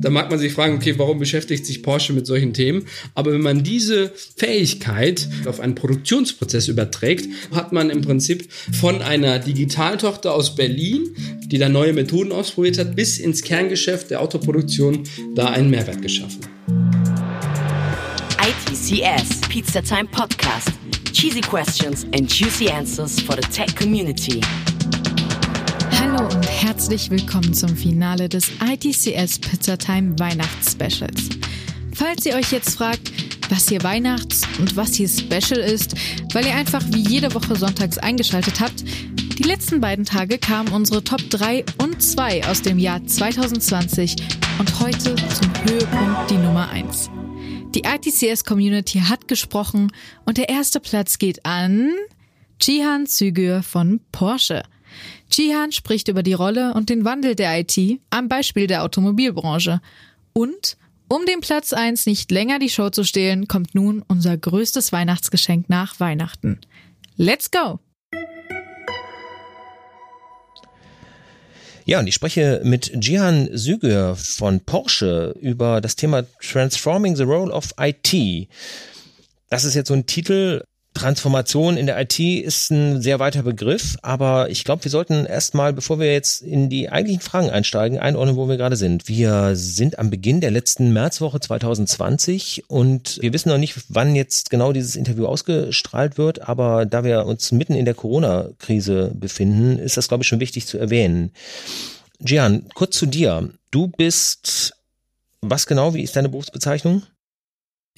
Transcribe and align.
Da 0.00 0.10
mag 0.10 0.30
man 0.30 0.38
sich 0.38 0.52
fragen, 0.52 0.76
okay, 0.76 0.94
warum 0.96 1.18
beschäftigt 1.18 1.66
sich 1.66 1.82
Porsche 1.82 2.12
mit 2.12 2.24
solchen 2.26 2.54
Themen? 2.54 2.84
Aber 3.14 3.32
wenn 3.32 3.40
man 3.40 3.64
diese 3.64 4.12
Fähigkeit 4.36 5.28
auf 5.44 5.58
einen 5.58 5.74
Produktionsprozess 5.74 6.68
überträgt, 6.68 7.28
hat 7.52 7.72
man 7.72 7.90
im 7.90 8.02
Prinzip 8.02 8.48
von 8.80 9.02
einer 9.02 9.40
Digitaltochter 9.40 10.32
aus 10.32 10.54
Berlin, 10.54 11.08
die 11.46 11.58
da 11.58 11.68
neue 11.68 11.92
Methoden 11.92 12.30
ausprobiert 12.30 12.78
hat, 12.78 12.94
bis 12.94 13.18
ins 13.18 13.42
Kerngeschäft 13.42 14.10
der 14.10 14.20
Autoproduktion 14.20 15.02
da 15.34 15.46
einen 15.46 15.68
Mehrwert 15.68 16.00
geschaffen. 16.00 16.40
ITCS 18.40 19.40
Pizza 19.48 19.82
Time 19.82 20.08
Podcast. 20.12 20.70
Cheesy 21.12 21.40
questions 21.40 22.04
and 22.14 22.32
juicy 22.32 22.70
answers 22.70 23.18
for 23.20 23.34
the 23.34 23.42
tech 23.50 23.74
community. 23.74 24.40
Hallo 26.00 26.24
und 26.24 26.46
herzlich 26.46 27.10
willkommen 27.10 27.52
zum 27.52 27.76
Finale 27.76 28.28
des 28.28 28.50
ITCS 28.60 29.40
Pizzatime 29.40 30.18
Weihnachtsspecials. 30.18 31.28
Falls 31.92 32.24
ihr 32.24 32.36
euch 32.36 32.52
jetzt 32.52 32.76
fragt, 32.76 33.10
was 33.50 33.68
hier 33.68 33.82
Weihnachts- 33.82 34.42
und 34.58 34.76
was 34.76 34.94
hier 34.94 35.08
Special 35.08 35.60
ist, 35.60 35.94
weil 36.32 36.46
ihr 36.46 36.54
einfach 36.54 36.82
wie 36.92 37.00
jede 37.00 37.34
Woche 37.34 37.56
sonntags 37.56 37.98
eingeschaltet 37.98 38.60
habt, 38.60 38.84
die 39.38 39.42
letzten 39.42 39.80
beiden 39.80 40.04
Tage 40.04 40.38
kamen 40.38 40.68
unsere 40.68 41.02
Top 41.02 41.20
3 41.30 41.64
und 41.82 42.02
2 42.02 42.46
aus 42.46 42.62
dem 42.62 42.78
Jahr 42.78 43.04
2020 43.04 44.16
und 44.58 44.80
heute 44.80 45.14
zum 45.14 45.52
Höhepunkt 45.64 46.30
die 46.30 46.38
Nummer 46.38 46.68
1. 46.68 47.10
Die 47.74 47.82
ITCS 47.82 48.44
Community 48.44 49.00
hat 49.00 49.28
gesprochen 49.28 49.92
und 50.24 50.38
der 50.38 50.48
erste 50.48 50.80
Platz 50.80 51.18
geht 51.18 51.44
an 51.44 51.90
Chihan 52.60 53.06
Zügür 53.06 53.62
von 53.62 54.00
Porsche. 54.10 54.62
Chihan 55.30 55.72
spricht 55.72 56.08
über 56.08 56.22
die 56.22 56.32
Rolle 56.32 56.74
und 56.74 56.88
den 56.88 57.04
Wandel 57.04 57.34
der 57.34 57.60
IT 57.60 58.00
am 58.10 58.28
Beispiel 58.28 58.66
der 58.66 58.82
Automobilbranche. 58.82 59.80
Und 60.32 60.76
um 61.08 61.24
dem 61.26 61.40
Platz 61.40 61.72
1 61.72 62.06
nicht 62.06 62.30
länger 62.30 62.58
die 62.58 62.68
Show 62.68 62.90
zu 62.90 63.04
stehlen, 63.04 63.48
kommt 63.48 63.74
nun 63.74 64.04
unser 64.08 64.36
größtes 64.36 64.92
Weihnachtsgeschenk 64.92 65.68
nach 65.68 66.00
Weihnachten. 66.00 66.60
Let's 67.16 67.50
go! 67.50 67.80
Ja, 71.88 72.00
und 72.00 72.06
ich 72.06 72.14
spreche 72.14 72.60
mit 72.64 72.92
Jihan 73.02 73.48
Süger 73.50 74.14
von 74.14 74.60
Porsche 74.60 75.34
über 75.40 75.80
das 75.80 75.96
Thema 75.96 76.26
Transforming 76.42 77.16
the 77.16 77.22
Role 77.22 77.50
of 77.50 77.72
IT. 77.80 78.48
Das 79.48 79.64
ist 79.64 79.74
jetzt 79.74 79.88
so 79.88 79.94
ein 79.94 80.04
Titel, 80.04 80.62
Transformation 80.98 81.76
in 81.76 81.86
der 81.86 82.00
IT 82.00 82.18
ist 82.18 82.70
ein 82.70 83.00
sehr 83.00 83.20
weiter 83.20 83.44
Begriff, 83.44 83.96
aber 84.02 84.50
ich 84.50 84.64
glaube, 84.64 84.82
wir 84.82 84.90
sollten 84.90 85.26
erstmal, 85.26 85.72
bevor 85.72 86.00
wir 86.00 86.12
jetzt 86.12 86.42
in 86.42 86.68
die 86.68 86.90
eigentlichen 86.90 87.22
Fragen 87.22 87.50
einsteigen, 87.50 88.00
einordnen, 88.00 88.34
wo 88.34 88.48
wir 88.48 88.56
gerade 88.56 88.74
sind. 88.74 89.06
Wir 89.06 89.54
sind 89.54 90.00
am 90.00 90.10
Beginn 90.10 90.40
der 90.40 90.50
letzten 90.50 90.92
Märzwoche 90.92 91.38
2020 91.38 92.64
und 92.66 93.18
wir 93.22 93.32
wissen 93.32 93.48
noch 93.48 93.58
nicht, 93.58 93.76
wann 93.88 94.16
jetzt 94.16 94.50
genau 94.50 94.72
dieses 94.72 94.96
Interview 94.96 95.26
ausgestrahlt 95.26 96.18
wird, 96.18 96.48
aber 96.48 96.84
da 96.84 97.04
wir 97.04 97.26
uns 97.26 97.52
mitten 97.52 97.74
in 97.74 97.84
der 97.84 97.94
Corona-Krise 97.94 99.12
befinden, 99.14 99.78
ist 99.78 99.96
das, 99.96 100.08
glaube 100.08 100.24
ich, 100.24 100.28
schon 100.28 100.40
wichtig 100.40 100.66
zu 100.66 100.78
erwähnen. 100.78 101.30
Gian, 102.18 102.66
kurz 102.74 102.98
zu 102.98 103.06
dir. 103.06 103.50
Du 103.70 103.86
bist, 103.86 104.74
was 105.42 105.66
genau, 105.66 105.94
wie 105.94 106.02
ist 106.02 106.16
deine 106.16 106.28
Berufsbezeichnung? 106.28 107.04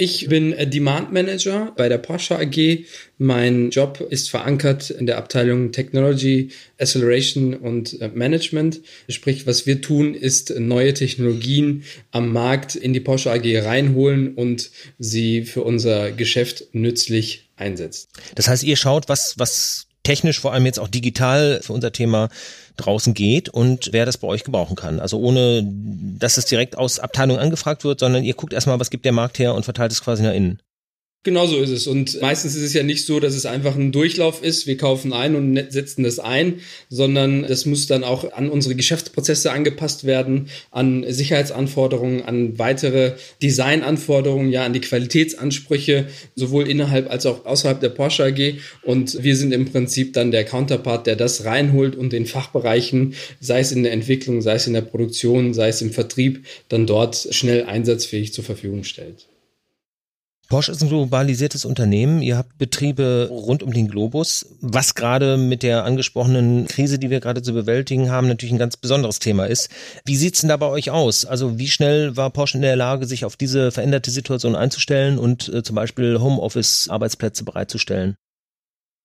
Ich 0.01 0.29
bin 0.29 0.55
Demand 0.71 1.13
Manager 1.13 1.75
bei 1.77 1.91
der 1.91 1.99
Porsche 1.99 2.39
AG. 2.39 2.87
Mein 3.19 3.69
Job 3.69 4.01
ist 4.09 4.31
verankert 4.31 4.89
in 4.89 5.05
der 5.05 5.19
Abteilung 5.19 5.73
Technology, 5.73 6.53
Acceleration 6.79 7.53
und 7.53 8.01
äh, 8.01 8.09
Management. 8.09 8.81
Sprich, 9.11 9.47
was 9.47 9.67
wir 9.67 9.83
tun, 9.83 10.15
ist 10.15 10.59
neue 10.59 10.95
Technologien 10.95 11.85
am 12.13 12.33
Markt 12.33 12.77
in 12.77 12.95
die 12.95 13.01
Porsche 13.01 13.31
AG 13.31 13.45
reinholen 13.45 14.37
und 14.37 14.71
sie 14.99 15.43
für 15.43 15.65
unser 15.65 16.13
Geschäft 16.13 16.69
nützlich 16.73 17.51
einsetzen. 17.57 18.09
Das 18.37 18.49
heißt, 18.49 18.63
ihr 18.63 18.77
schaut, 18.77 19.11
was, 19.11 19.35
was 19.37 19.87
technisch, 20.11 20.41
vor 20.41 20.53
allem 20.53 20.67
jetzt 20.67 20.81
auch 20.81 20.89
digital 20.89 21.61
für 21.63 21.73
unser 21.73 21.93
Thema 21.93 22.31
draußen 22.77 23.15
geht 23.15 23.49
und 23.49 23.91
wer 23.93 24.07
das 24.07 24.19
bei 24.19 24.27
euch 24.27 24.43
gebrauchen 24.43 24.75
kann. 24.75 24.99
Also 24.99 25.21
ohne, 25.21 25.63
dass 25.65 26.37
es 26.37 26.47
direkt 26.47 26.77
aus 26.77 26.99
Abteilung 26.99 27.39
angefragt 27.39 27.85
wird, 27.85 28.01
sondern 28.01 28.25
ihr 28.25 28.35
guckt 28.35 28.53
erstmal, 28.53 28.81
was 28.81 28.91
gibt 28.91 29.05
der 29.05 29.13
Markt 29.13 29.39
her 29.39 29.55
und 29.55 29.65
verteilt 29.65 29.93
es 29.93 30.03
quasi 30.03 30.25
nach 30.25 30.33
innen. 30.33 30.59
Genau 31.23 31.47
so 31.47 31.59
ist 31.59 31.69
es. 31.69 31.87
Und 31.87 32.19
meistens 32.23 32.55
ist 32.55 32.63
es 32.63 32.73
ja 32.73 32.83
nicht 32.83 33.05
so, 33.05 33.21
dass 33.21 33.35
es 33.35 33.45
einfach 33.45 33.77
ein 33.77 33.93
Durchlauf 33.93 34.43
ist. 34.43 34.67
Wir 34.67 34.79
kaufen 34.79 35.13
ein 35.13 35.35
und 35.35 35.71
setzen 35.71 36.03
das 36.03 36.19
ein, 36.19 36.61
sondern 36.89 37.43
das 37.43 37.67
muss 37.67 37.87
dann 37.87 38.05
auch 38.05 38.33
an 38.33 38.49
unsere 38.49 38.75
Geschäftsprozesse 38.75 39.53
angepasst 39.53 40.05
werden, 40.05 40.49
an 40.71 41.05
Sicherheitsanforderungen, 41.07 42.23
an 42.23 42.59
weitere 42.59 43.17
Designanforderungen, 43.43 44.51
ja, 44.51 44.65
an 44.65 44.73
die 44.73 44.81
Qualitätsansprüche, 44.81 46.07
sowohl 46.37 46.67
innerhalb 46.67 47.11
als 47.11 47.27
auch 47.27 47.45
außerhalb 47.45 47.81
der 47.81 47.91
Porsche 47.91 48.25
AG. 48.25 48.55
Und 48.83 49.23
wir 49.23 49.37
sind 49.37 49.53
im 49.53 49.71
Prinzip 49.71 50.15
dann 50.15 50.31
der 50.31 50.45
Counterpart, 50.45 51.07
der 51.07 51.17
das 51.17 51.45
reinholt 51.45 51.97
und 51.97 52.15
den 52.15 52.25
Fachbereichen, 52.25 53.13
sei 53.41 53.61
es 53.61 53.73
in 53.73 53.83
der 53.83 53.93
Entwicklung, 53.93 54.41
sei 54.41 54.55
es 54.55 54.67
in 54.67 54.73
der 54.73 54.81
Produktion, 54.81 55.53
sei 55.53 55.69
es 55.69 55.83
im 55.83 55.91
Vertrieb, 55.91 56.47
dann 56.71 56.87
dort 56.87 57.29
schnell 57.31 57.65
einsatzfähig 57.65 58.33
zur 58.33 58.45
Verfügung 58.45 58.85
stellt. 58.85 59.30
Porsche 60.51 60.73
ist 60.73 60.83
ein 60.83 60.89
globalisiertes 60.89 61.65
Unternehmen. 61.65 62.23
Ihr 62.23 62.37
habt 62.37 62.59
Betriebe 62.59 63.29
rund 63.31 63.63
um 63.63 63.73
den 63.73 63.87
Globus, 63.87 64.47
was 64.61 64.97
gerade 64.97 65.37
mit 65.37 65.63
der 65.63 65.85
angesprochenen 65.85 66.67
Krise, 66.67 66.99
die 66.99 67.09
wir 67.09 67.21
gerade 67.21 67.41
zu 67.41 67.53
bewältigen 67.53 68.11
haben, 68.11 68.27
natürlich 68.27 68.53
ein 68.53 68.59
ganz 68.59 68.77
besonderes 68.77 69.21
Thema 69.21 69.47
ist. 69.47 69.71
Wie 70.05 70.17
sieht's 70.17 70.41
denn 70.41 70.49
da 70.49 70.57
bei 70.57 70.67
euch 70.67 70.91
aus? 70.91 71.25
Also 71.25 71.61
wie 71.61 71.69
schnell 71.69 72.17
war 72.17 72.31
Porsche 72.31 72.59
in 72.59 72.63
der 72.63 72.75
Lage, 72.75 73.07
sich 73.07 73.25
auf 73.25 73.37
diese 73.37 73.71
veränderte 73.71 74.11
Situation 74.11 74.57
einzustellen 74.57 75.21
und 75.21 75.49
äh, 75.49 75.63
zum 75.63 75.77
Beispiel 75.77 76.19
Homeoffice-Arbeitsplätze 76.19 77.45
bereitzustellen? 77.45 78.17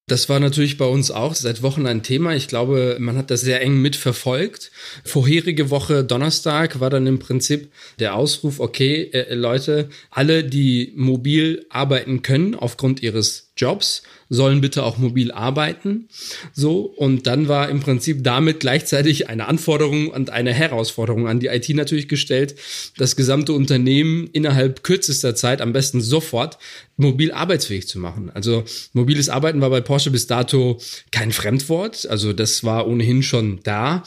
Das 0.08 0.28
war 0.28 0.38
natürlich 0.38 0.78
bei 0.78 0.84
uns 0.84 1.10
auch 1.10 1.34
seit 1.34 1.64
Wochen 1.64 1.84
ein 1.84 2.04
Thema. 2.04 2.36
Ich 2.36 2.46
glaube, 2.46 2.96
man 3.00 3.16
hat 3.16 3.32
das 3.32 3.40
sehr 3.40 3.60
eng 3.60 3.82
mitverfolgt. 3.82 4.70
Vorherige 5.04 5.68
Woche 5.70 6.04
Donnerstag 6.04 6.78
war 6.78 6.90
dann 6.90 7.08
im 7.08 7.18
Prinzip 7.18 7.72
der 7.98 8.14
Ausruf, 8.14 8.60
okay, 8.60 9.10
äh, 9.12 9.34
Leute, 9.34 9.88
alle, 10.10 10.44
die 10.44 10.92
mobil 10.94 11.66
arbeiten 11.70 12.22
können 12.22 12.54
aufgrund 12.54 13.02
ihres 13.02 13.45
Jobs 13.56 14.02
sollen 14.28 14.60
bitte 14.60 14.82
auch 14.82 14.98
mobil 14.98 15.30
arbeiten. 15.30 16.08
So. 16.52 16.80
Und 16.80 17.26
dann 17.26 17.48
war 17.48 17.68
im 17.68 17.80
Prinzip 17.80 18.24
damit 18.24 18.60
gleichzeitig 18.60 19.28
eine 19.28 19.46
Anforderung 19.46 20.08
und 20.08 20.30
eine 20.30 20.52
Herausforderung 20.52 21.28
an 21.28 21.40
die 21.40 21.46
IT 21.46 21.68
natürlich 21.70 22.08
gestellt, 22.08 22.56
das 22.96 23.16
gesamte 23.16 23.52
Unternehmen 23.52 24.28
innerhalb 24.32 24.82
kürzester 24.82 25.34
Zeit, 25.34 25.60
am 25.60 25.72
besten 25.72 26.00
sofort, 26.00 26.58
mobil 26.96 27.32
arbeitsfähig 27.32 27.86
zu 27.86 27.98
machen. 27.98 28.30
Also 28.34 28.64
mobiles 28.92 29.28
Arbeiten 29.28 29.60
war 29.60 29.70
bei 29.70 29.80
Porsche 29.80 30.10
bis 30.10 30.26
dato 30.26 30.80
kein 31.10 31.32
Fremdwort. 31.32 32.06
Also 32.06 32.32
das 32.32 32.64
war 32.64 32.86
ohnehin 32.86 33.22
schon 33.22 33.60
da. 33.62 34.02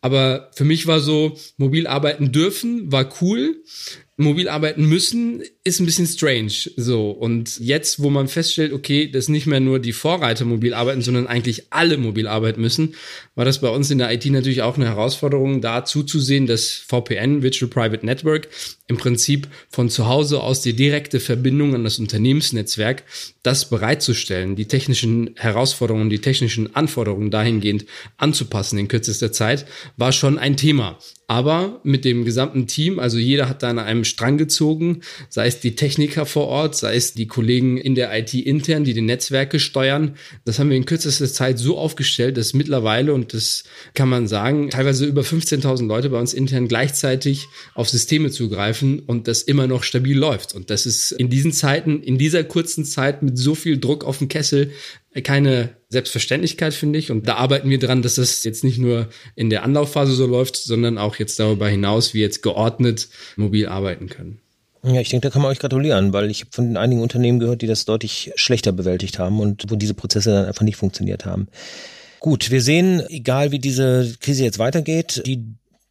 Aber 0.00 0.50
für 0.54 0.64
mich 0.64 0.86
war 0.86 1.00
so, 1.00 1.38
mobil 1.58 1.86
arbeiten 1.86 2.32
dürfen, 2.32 2.90
war 2.90 3.08
cool 3.20 3.62
mobil 4.20 4.48
arbeiten 4.48 4.84
müssen, 4.86 5.42
ist 5.62 5.78
ein 5.78 5.86
bisschen 5.86 6.06
strange. 6.06 6.70
So. 6.76 7.10
Und 7.10 7.60
jetzt, 7.60 8.02
wo 8.02 8.08
man 8.08 8.28
feststellt, 8.28 8.72
okay, 8.72 9.10
dass 9.10 9.28
nicht 9.28 9.46
mehr 9.46 9.60
nur 9.60 9.78
die 9.78 9.92
Vorreiter 9.92 10.46
mobil 10.46 10.72
arbeiten, 10.72 11.02
sondern 11.02 11.26
eigentlich 11.26 11.64
alle 11.70 11.98
mobil 11.98 12.26
arbeiten 12.26 12.62
müssen, 12.62 12.94
war 13.34 13.44
das 13.44 13.60
bei 13.60 13.68
uns 13.68 13.90
in 13.90 13.98
der 13.98 14.10
IT 14.10 14.24
natürlich 14.26 14.62
auch 14.62 14.76
eine 14.76 14.86
Herausforderung, 14.86 15.60
da 15.60 15.84
zuzusehen, 15.84 16.46
dass 16.46 16.72
VPN, 16.72 17.42
Virtual 17.42 17.70
Private 17.70 18.06
Network, 18.06 18.48
im 18.86 18.96
Prinzip 18.96 19.48
von 19.68 19.88
zu 19.88 20.08
Hause 20.08 20.40
aus 20.40 20.62
die 20.62 20.72
direkte 20.72 21.20
Verbindung 21.20 21.74
an 21.74 21.84
das 21.84 21.98
Unternehmensnetzwerk, 21.98 23.04
das 23.42 23.70
bereitzustellen, 23.70 24.56
die 24.56 24.66
technischen 24.66 25.30
Herausforderungen, 25.36 26.10
die 26.10 26.18
technischen 26.18 26.74
Anforderungen 26.74 27.30
dahingehend 27.30 27.86
anzupassen 28.16 28.78
in 28.78 28.88
kürzester 28.88 29.30
Zeit, 29.30 29.64
war 29.96 30.12
schon 30.12 30.38
ein 30.38 30.56
Thema. 30.56 30.98
Aber 31.28 31.80
mit 31.84 32.04
dem 32.04 32.24
gesamten 32.24 32.66
Team, 32.66 32.98
also 32.98 33.16
jeder 33.16 33.48
hat 33.48 33.62
da 33.62 33.70
an 33.70 33.78
einem 33.78 34.02
Strang 34.02 34.36
gezogen, 34.36 35.02
sei 35.28 35.46
es 35.46 35.59
die 35.60 35.74
Techniker 35.74 36.26
vor 36.26 36.48
Ort, 36.48 36.76
sei 36.76 36.96
es 36.96 37.14
die 37.14 37.26
Kollegen 37.26 37.76
in 37.76 37.94
der 37.94 38.16
IT 38.18 38.34
intern, 38.34 38.84
die 38.84 38.94
die 38.94 39.00
Netzwerke 39.00 39.60
steuern. 39.60 40.16
Das 40.44 40.58
haben 40.58 40.70
wir 40.70 40.76
in 40.76 40.84
kürzester 40.84 41.26
Zeit 41.26 41.58
so 41.58 41.78
aufgestellt, 41.78 42.36
dass 42.36 42.54
mittlerweile, 42.54 43.14
und 43.14 43.34
das 43.34 43.64
kann 43.94 44.08
man 44.08 44.26
sagen, 44.28 44.70
teilweise 44.70 45.06
über 45.06 45.22
15.000 45.22 45.86
Leute 45.86 46.10
bei 46.10 46.18
uns 46.18 46.34
intern 46.34 46.68
gleichzeitig 46.68 47.46
auf 47.74 47.88
Systeme 47.88 48.30
zugreifen 48.30 49.00
und 49.00 49.28
das 49.28 49.42
immer 49.42 49.66
noch 49.66 49.82
stabil 49.82 50.18
läuft. 50.18 50.54
Und 50.54 50.70
das 50.70 50.86
ist 50.86 51.12
in 51.12 51.30
diesen 51.30 51.52
Zeiten, 51.52 52.02
in 52.02 52.18
dieser 52.18 52.44
kurzen 52.44 52.84
Zeit 52.84 53.22
mit 53.22 53.38
so 53.38 53.54
viel 53.54 53.78
Druck 53.78 54.04
auf 54.04 54.18
dem 54.18 54.28
Kessel 54.28 54.72
keine 55.22 55.70
Selbstverständlichkeit, 55.88 56.72
finde 56.72 56.98
ich. 56.98 57.10
Und 57.10 57.26
da 57.26 57.34
arbeiten 57.34 57.68
wir 57.68 57.80
dran, 57.80 58.02
dass 58.02 58.14
das 58.14 58.44
jetzt 58.44 58.62
nicht 58.62 58.78
nur 58.78 59.08
in 59.34 59.50
der 59.50 59.64
Anlaufphase 59.64 60.12
so 60.12 60.26
läuft, 60.26 60.56
sondern 60.56 60.98
auch 60.98 61.16
jetzt 61.16 61.40
darüber 61.40 61.68
hinaus, 61.68 62.14
wie 62.14 62.20
jetzt 62.20 62.42
geordnet 62.42 63.08
mobil 63.36 63.66
arbeiten 63.66 64.08
können. 64.08 64.40
Ja, 64.82 65.00
ich 65.00 65.10
denke, 65.10 65.28
da 65.28 65.32
kann 65.32 65.42
man 65.42 65.50
euch 65.50 65.58
gratulieren, 65.58 66.12
weil 66.12 66.30
ich 66.30 66.40
habe 66.40 66.50
von 66.52 66.76
einigen 66.76 67.02
Unternehmen 67.02 67.38
gehört, 67.38 67.60
die 67.60 67.66
das 67.66 67.84
deutlich 67.84 68.32
schlechter 68.36 68.72
bewältigt 68.72 69.18
haben 69.18 69.40
und 69.40 69.64
wo 69.68 69.76
diese 69.76 69.94
Prozesse 69.94 70.30
dann 70.30 70.46
einfach 70.46 70.64
nicht 70.64 70.76
funktioniert 70.76 71.26
haben. 71.26 71.48
Gut, 72.18 72.50
wir 72.50 72.62
sehen, 72.62 73.02
egal 73.08 73.50
wie 73.50 73.58
diese 73.58 74.14
Krise 74.20 74.44
jetzt 74.44 74.58
weitergeht, 74.58 75.22
die 75.26 75.44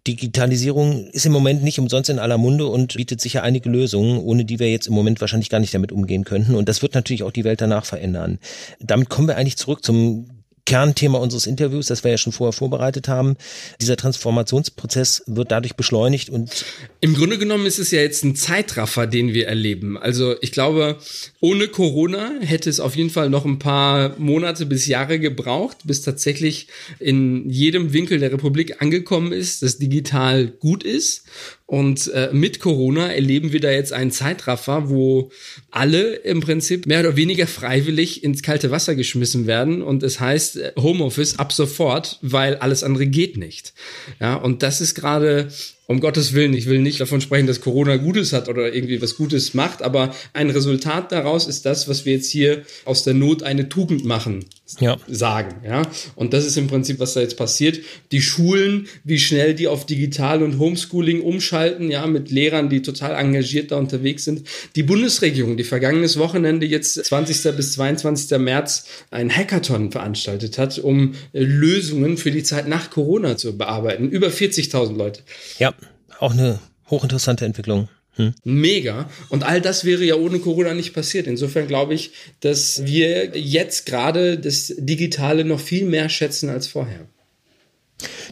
Digitalisierung 0.08 1.08
ist 1.10 1.26
im 1.26 1.32
Moment 1.32 1.64
nicht 1.64 1.78
umsonst 1.78 2.10
in 2.10 2.20
aller 2.20 2.38
Munde 2.38 2.66
und 2.66 2.96
bietet 2.96 3.22
sicher 3.22 3.44
einige 3.44 3.70
Lösungen, 3.70 4.18
ohne 4.20 4.46
die 4.46 4.58
wir 4.58 4.72
jetzt 4.72 4.88
im 4.88 4.94
Moment 4.94 5.22
wahrscheinlich 5.22 5.50
gar 5.50 5.60
nicht 5.60 5.74
damit 5.74 5.92
umgehen 5.92 6.24
könnten. 6.24 6.56
Und 6.56 6.70
das 6.70 6.82
wird 6.82 6.96
natürlich 6.96 7.24
auch 7.24 7.32
die 7.32 7.44
Welt 7.44 7.62
danach 7.62 7.86
verändern. 7.86 8.40
Damit 8.80 9.10
kommen 9.10 9.28
wir 9.28 9.38
eigentlich 9.38 9.58
zurück 9.58 9.84
zum 9.84 10.39
Kernthema 10.70 11.18
unseres 11.18 11.48
Interviews, 11.48 11.88
das 11.88 12.04
wir 12.04 12.12
ja 12.12 12.20
schon 12.20 12.32
vorher 12.32 12.54
vorbereitet 12.54 13.08
haben. 13.08 13.38
Dieser 13.82 13.98
Transformationsprozess 13.98 15.24
wird 15.26 15.52
dadurch 15.52 15.76
beschleunigt 15.76 16.30
und 16.30 16.64
im 17.02 17.16
Grunde 17.16 17.40
genommen 17.40 17.66
ist 17.66 17.80
es 17.80 17.90
ja 17.90 18.02
jetzt 18.02 18.24
ein 18.24 18.36
Zeitraffer, 18.36 19.08
den 19.08 19.34
wir 19.34 19.48
erleben. 19.48 19.98
Also 19.98 20.36
ich 20.42 20.52
glaube, 20.52 20.98
ohne 21.40 21.70
Corona 21.70 22.34
hätte 22.42 22.70
es 22.70 22.80
auf 22.80 22.96
jeden 22.96 23.10
Fall 23.10 23.32
noch 23.32 23.46
ein 23.46 23.58
paar 23.58 24.14
Monate 24.20 24.68
bis 24.68 24.86
Jahre 24.86 25.20
gebraucht, 25.20 25.78
bis 25.86 26.04
tatsächlich 26.04 26.68
in 27.00 27.50
jedem 27.50 27.92
Winkel 27.92 28.20
der 28.20 28.32
Republik 28.32 28.80
angekommen 28.80 29.32
ist, 29.32 29.64
dass 29.64 29.80
digital 29.80 30.50
gut 30.50 30.84
ist. 30.84 31.24
Und 31.70 32.12
äh, 32.14 32.30
mit 32.32 32.60
Corona 32.60 33.14
erleben 33.14 33.52
wir 33.52 33.60
da 33.60 33.70
jetzt 33.70 33.94
einen 33.94 34.10
Zeitraffer, 34.10 34.90
wo 34.90 35.30
alle 35.70 36.16
im 36.16 36.40
Prinzip 36.40 36.88
mehr 36.88 37.02
oder 37.02 37.16
weniger 37.16 37.46
freiwillig 37.46 38.24
ins 38.24 38.42
kalte 38.42 38.72
Wasser 38.72 38.96
geschmissen 38.96 39.46
werden. 39.46 39.84
Und 39.84 40.02
es 40.02 40.20
heißt 40.20 40.58
äh, 40.58 40.72
Homeoffice 40.80 41.38
ab 41.38 41.54
sofort, 41.54 42.18
weil 42.24 42.56
alles 42.56 42.84
andere 42.84 43.06
geht 43.06 43.38
nicht. 43.38 43.74
Ja, 44.20 44.34
und 44.34 44.64
das 44.64 44.82
ist 44.82 44.96
gerade 44.96 45.50
um 45.90 46.00
Gottes 46.02 46.34
Willen, 46.34 46.54
ich 46.54 46.68
will 46.68 46.78
nicht 46.78 47.02
davon 47.02 47.20
sprechen, 47.20 47.48
dass 47.48 47.62
Corona 47.62 47.98
Gutes 47.98 48.32
hat 48.32 48.48
oder 48.48 48.72
irgendwie 48.72 49.02
was 49.02 49.16
Gutes 49.16 49.56
macht, 49.56 49.82
aber 49.82 50.14
ein 50.34 50.52
Resultat 50.52 51.12
daraus 51.12 51.48
ist 51.48 51.66
das, 51.66 51.88
was 51.88 52.06
wir 52.06 52.14
jetzt 52.14 52.30
hier 52.30 52.62
aus 52.86 53.04
der 53.04 53.16
Not 53.16 53.42
eine 53.42 53.70
Tugend 53.70 54.06
machen, 54.06 54.46
ja. 54.80 54.98
sagen, 55.08 55.64
ja. 55.66 55.82
Und 56.16 56.34
das 56.34 56.46
ist 56.46 56.58
im 56.58 56.68
Prinzip, 56.68 57.00
was 57.00 57.16
da 57.16 57.22
jetzt 57.22 57.38
passiert. 57.38 57.80
Die 58.12 58.22
Schulen, 58.22 58.88
wie 59.04 59.18
schnell 59.18 59.56
die 59.56 59.68
auf 59.68 59.88
Digital 59.88 60.44
und 60.44 60.60
Homeschooling 60.60 61.22
umschalten, 61.22 61.90
ja, 61.90 62.06
mit 62.06 62.30
Lehrern, 62.30 62.70
die 62.70 62.84
total 62.84 63.16
engagiert 63.16 63.72
da 63.72 63.78
unterwegs 63.78 64.26
sind. 64.26 64.44
Die 64.76 64.84
Bundesregierung, 64.84 65.58
die 65.58 65.64
vergangenes 65.64 66.20
Wochenende 66.20 66.68
jetzt 66.68 67.04
20. 67.04 67.56
bis 67.56 67.74
22. 67.74 68.38
März 68.38 68.86
ein 69.10 69.36
Hackathon 69.36 69.92
veranstaltet 69.92 70.60
hat, 70.60 70.78
um 70.78 71.16
Lösungen 71.34 72.18
für 72.18 72.30
die 72.30 72.44
Zeit 72.44 72.68
nach 72.68 72.92
Corona 72.92 73.38
zu 73.38 73.58
bearbeiten. 73.58 74.08
Über 74.08 74.28
40.000 74.28 74.96
Leute. 74.96 75.22
Ja 75.58 75.74
auch 76.20 76.32
eine 76.32 76.60
hochinteressante 76.90 77.46
Entwicklung. 77.46 77.90
Hm. 78.16 78.34
Mega. 78.44 79.10
Und 79.30 79.44
all 79.44 79.62
das 79.62 79.86
wäre 79.86 80.04
ja 80.04 80.16
ohne 80.16 80.40
Corona 80.40 80.74
nicht 80.74 80.94
passiert. 80.94 81.28
Insofern 81.28 81.68
glaube 81.68 81.94
ich, 81.94 82.12
dass 82.42 82.86
wir 82.86 83.38
jetzt 83.38 83.86
gerade 83.86 84.38
das 84.38 84.74
Digitale 84.78 85.46
noch 85.46 85.60
viel 85.60 85.86
mehr 85.86 86.10
schätzen 86.10 86.50
als 86.50 86.68
vorher. 86.68 87.08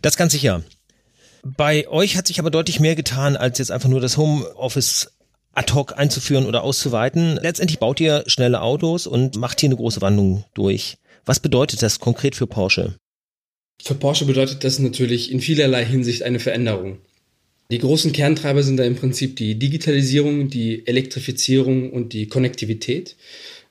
Das 0.02 0.18
ganz 0.18 0.34
sicher. 0.34 0.64
Bei 1.44 1.88
euch 1.88 2.18
hat 2.18 2.28
sich 2.28 2.40
aber 2.40 2.52
deutlich 2.52 2.80
mehr 2.80 2.96
getan, 2.96 3.38
als 3.38 3.60
jetzt 3.60 3.72
einfach 3.72 3.90
nur 3.90 4.02
das 4.02 4.18
Homeoffice 4.18 5.12
ad 5.54 5.74
hoc 5.74 5.98
einzuführen 5.98 6.46
oder 6.46 6.64
auszuweiten. 6.64 7.40
Letztendlich 7.42 7.80
baut 7.80 8.00
ihr 8.00 8.24
schnelle 8.28 8.62
Autos 8.62 9.08
und 9.08 9.38
macht 9.38 9.60
hier 9.60 9.70
eine 9.70 9.78
große 9.78 10.02
Wandlung 10.02 10.44
durch. 10.54 10.98
Was 11.26 11.40
bedeutet 11.40 11.82
das 11.82 12.00
konkret 12.00 12.36
für 12.36 12.48
Porsche? 12.48 12.96
Für 13.82 13.96
Porsche 13.96 14.26
bedeutet 14.26 14.64
das 14.64 14.80
natürlich 14.80 15.32
in 15.32 15.40
vielerlei 15.40 15.86
Hinsicht 15.86 16.24
eine 16.24 16.40
Veränderung. 16.40 17.00
Die 17.70 17.80
großen 17.80 18.14
Kerntreiber 18.14 18.64
sind 18.64 18.78
da 18.78 18.86
im 18.86 18.96
Prinzip 18.96 19.36
die 19.36 19.56
Digitalisierung, 19.56 20.50
die 20.50 20.88
Elektrifizierung 20.88 21.92
und 21.92 22.14
die 22.14 22.28
Konnektivität. 22.28 23.18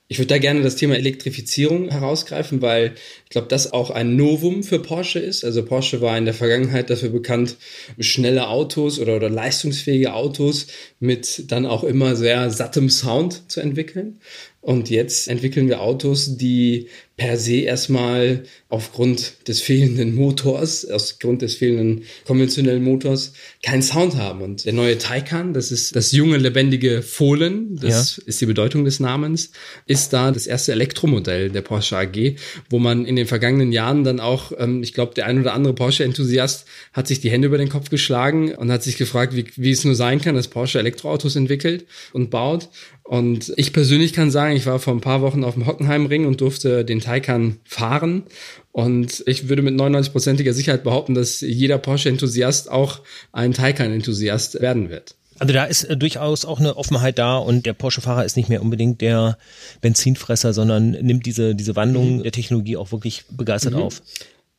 Ich 0.07 0.19
würde 0.19 0.27
da 0.27 0.37
gerne 0.37 0.61
das 0.61 0.75
Thema 0.75 0.95
Elektrifizierung 0.95 1.89
herausgreifen, 1.89 2.61
weil 2.61 2.93
ich 3.27 3.31
glaube, 3.31 3.49
das 3.49 3.73
auch 3.73 3.91
ein 3.91 4.15
Novum 4.15 4.63
für 4.63 4.79
Porsche 4.79 5.19
ist. 5.19 5.43
Also 5.43 5.65
Porsche 5.65 5.99
war 5.99 6.17
in 6.17 6.23
der 6.23 6.33
Vergangenheit 6.33 6.89
dafür 6.89 7.09
bekannt, 7.09 7.57
schnelle 7.99 8.47
Autos 8.47 8.99
oder, 8.99 9.17
oder 9.17 9.29
leistungsfähige 9.29 10.13
Autos 10.13 10.67
mit 11.01 11.51
dann 11.51 11.65
auch 11.65 11.83
immer 11.83 12.15
sehr 12.15 12.49
sattem 12.51 12.89
Sound 12.89 13.51
zu 13.51 13.59
entwickeln. 13.59 14.21
Und 14.61 14.89
jetzt 14.89 15.27
entwickeln 15.27 15.67
wir 15.67 15.81
Autos, 15.81 16.37
die 16.37 16.87
per 17.15 17.37
se 17.37 17.61
erstmal 17.61 18.43
aufgrund 18.69 19.47
des 19.47 19.59
fehlenden 19.59 20.13
Motors, 20.13 20.85
aufgrund 20.85 21.41
des 21.41 21.55
fehlenden 21.55 22.03
konventionellen 22.25 22.83
Motors, 22.83 23.33
keinen 23.63 23.81
Sound 23.81 24.17
haben. 24.17 24.41
Und 24.41 24.65
der 24.65 24.73
neue 24.73 24.97
Taycan, 24.97 25.53
das 25.53 25.71
ist 25.71 25.95
das 25.95 26.11
junge, 26.11 26.37
lebendige 26.37 27.01
Fohlen, 27.01 27.77
das 27.81 28.17
ja. 28.17 28.23
ist 28.25 28.41
die 28.41 28.45
Bedeutung 28.45 28.85
des 28.85 28.99
Namens, 28.99 29.51
ist 29.87 30.13
da 30.13 30.31
das 30.31 30.47
erste 30.47 30.73
Elektromodell 30.73 31.49
der 31.49 31.61
Porsche 31.61 31.97
AG, 31.97 32.35
wo 32.69 32.77
man 32.77 33.05
in 33.05 33.15
den 33.17 33.27
vergangenen 33.27 33.73
Jahren 33.73 34.05
dann 34.05 34.21
auch, 34.21 34.53
ähm, 34.57 34.81
ich 34.81 34.93
glaube, 34.93 35.13
der 35.13 35.25
ein 35.25 35.39
oder 35.39 35.53
andere 35.53 35.73
Porsche-Enthusiast 35.73 36.65
hat 36.93 37.07
sich 37.07 37.19
die 37.19 37.29
Hände 37.29 37.47
über 37.47 37.57
den 37.57 37.69
Kopf 37.69 37.89
geschlagen 37.89 38.55
und 38.55 38.71
hat 38.71 38.83
sich 38.83 38.97
gefragt, 38.97 39.35
wie, 39.35 39.45
wie 39.57 39.71
es 39.71 39.83
nur 39.83 39.95
sein 39.95 40.21
kann, 40.21 40.35
dass 40.35 40.47
Porsche 40.47 40.79
Elektroautos 40.79 41.35
entwickelt 41.35 41.85
und 42.13 42.29
baut. 42.29 42.69
Und 43.03 43.53
ich 43.55 43.73
persönlich 43.73 44.13
kann 44.13 44.31
sagen, 44.31 44.55
ich 44.55 44.65
war 44.65 44.79
vor 44.79 44.93
ein 44.93 45.01
paar 45.01 45.21
Wochen 45.21 45.43
auf 45.43 45.55
dem 45.55 45.65
Hockenheimring 45.65 46.25
und 46.25 46.41
durfte 46.41 46.85
den 46.85 46.99
Taycan 46.99 47.57
fahren. 47.65 48.23
Und 48.71 49.23
ich 49.25 49.49
würde 49.49 49.61
mit 49.61 49.75
99%iger 49.75 50.53
Sicherheit 50.53 50.83
behaupten, 50.83 51.13
dass 51.13 51.41
jeder 51.41 51.77
Porsche-Enthusiast 51.77 52.69
auch 52.69 52.99
ein 53.31 53.53
Taycan-Enthusiast 53.53 54.61
werden 54.61 54.89
wird. 54.89 55.15
Also 55.39 55.53
da 55.53 55.65
ist 55.65 55.83
äh, 55.83 55.97
durchaus 55.97 56.45
auch 56.45 56.59
eine 56.59 56.77
Offenheit 56.77 57.19
da 57.19 57.37
und 57.37 57.65
der 57.65 57.73
Porsche-Fahrer 57.73 58.25
ist 58.25 58.37
nicht 58.37 58.49
mehr 58.49 58.61
unbedingt 58.61 59.01
der 59.01 59.37
Benzinfresser, 59.81 60.53
sondern 60.53 60.91
nimmt 60.91 61.25
diese, 61.25 61.55
diese 61.55 61.75
Wandlung 61.75 62.17
mhm. 62.17 62.23
der 62.23 62.31
Technologie 62.31 62.77
auch 62.77 62.91
wirklich 62.91 63.25
begeistert 63.29 63.73
mhm. 63.73 63.81
auf. 63.81 64.01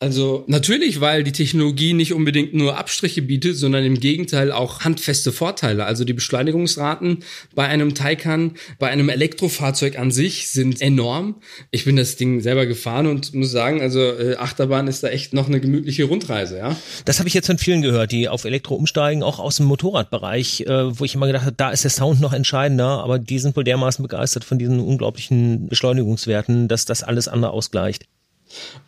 Also 0.00 0.44
natürlich, 0.46 1.00
weil 1.00 1.24
die 1.24 1.32
Technologie 1.32 1.92
nicht 1.92 2.12
unbedingt 2.12 2.54
nur 2.54 2.78
Abstriche 2.78 3.20
bietet, 3.20 3.56
sondern 3.56 3.82
im 3.82 3.98
Gegenteil 3.98 4.52
auch 4.52 4.82
handfeste 4.82 5.32
Vorteile. 5.32 5.86
Also 5.86 6.04
die 6.04 6.12
Beschleunigungsraten 6.12 7.24
bei 7.56 7.66
einem 7.66 7.96
Taycan, 7.96 8.52
bei 8.78 8.90
einem 8.90 9.08
Elektrofahrzeug 9.08 9.98
an 9.98 10.12
sich 10.12 10.50
sind 10.50 10.80
enorm. 10.80 11.42
Ich 11.72 11.84
bin 11.84 11.96
das 11.96 12.14
Ding 12.14 12.40
selber 12.40 12.66
gefahren 12.66 13.08
und 13.08 13.34
muss 13.34 13.50
sagen, 13.50 13.80
also 13.80 14.00
äh, 14.00 14.36
Achterbahn 14.36 14.86
ist 14.86 15.02
da 15.02 15.08
echt 15.08 15.34
noch 15.34 15.48
eine 15.48 15.58
gemütliche 15.58 16.04
Rundreise, 16.04 16.58
ja. 16.58 16.76
Das 17.04 17.18
habe 17.18 17.28
ich 17.28 17.34
jetzt 17.34 17.48
von 17.48 17.58
vielen 17.58 17.82
gehört, 17.82 18.12
die 18.12 18.28
auf 18.28 18.44
Elektro 18.44 18.76
umsteigen, 18.76 19.24
auch 19.24 19.40
aus 19.40 19.56
dem 19.56 19.66
Motorradbereich, 19.66 20.60
äh, 20.60 20.96
wo 20.96 21.04
ich 21.04 21.16
immer 21.16 21.26
gedacht 21.26 21.46
habe, 21.46 21.56
da 21.56 21.70
ist 21.70 21.82
der 21.82 21.90
Sound 21.90 22.20
noch 22.20 22.32
entscheidender, 22.32 23.02
aber 23.02 23.18
die 23.18 23.40
sind 23.40 23.56
wohl 23.56 23.64
dermaßen 23.64 24.04
begeistert 24.04 24.44
von 24.44 24.60
diesen 24.60 24.78
unglaublichen 24.78 25.66
Beschleunigungswerten, 25.66 26.68
dass 26.68 26.84
das 26.84 27.02
alles 27.02 27.26
andere 27.26 27.50
ausgleicht. 27.50 28.04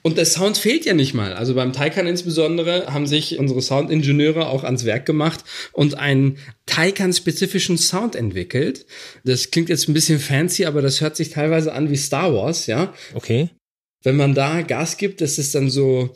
Und 0.03 0.17
der 0.17 0.25
Sound 0.25 0.59
fehlt 0.59 0.85
ja 0.85 0.95
nicht 0.95 1.15
mal. 1.15 1.35
Also 1.35 1.55
beim 1.55 1.73
Taycan 1.73 2.07
insbesondere 2.07 2.93
haben 2.93 3.07
sich 3.07 3.39
unsere 3.39 3.63
Soundingenieure 3.63 4.49
auch 4.49 4.65
ans 4.65 4.85
Werk 4.85 5.07
gemacht 5.07 5.45
und 5.73 5.95
einen 5.95 6.39
Taycan-spezifischen 6.67 7.79
Sound 7.79 8.17
entwickelt. 8.17 8.87
Das 9.25 9.51
klingt 9.51 9.69
jetzt 9.69 9.89
ein 9.89 9.95
bisschen 9.95 10.19
fancy, 10.19 10.65
aber 10.65 10.83
das 10.83 11.01
hört 11.01 11.17
sich 11.17 11.31
teilweise 11.31 11.73
an 11.73 11.91
wie 11.91 11.97
Star 11.97 12.35
Wars, 12.35 12.67
ja. 12.67 12.95
Okay. 13.15 13.51
Wenn 14.03 14.17
man 14.17 14.35
da 14.35 14.63
Gas 14.63 14.97
gibt, 14.97 15.21
das 15.21 15.39
ist 15.39 15.55
dann 15.55 15.69
so, 15.69 16.15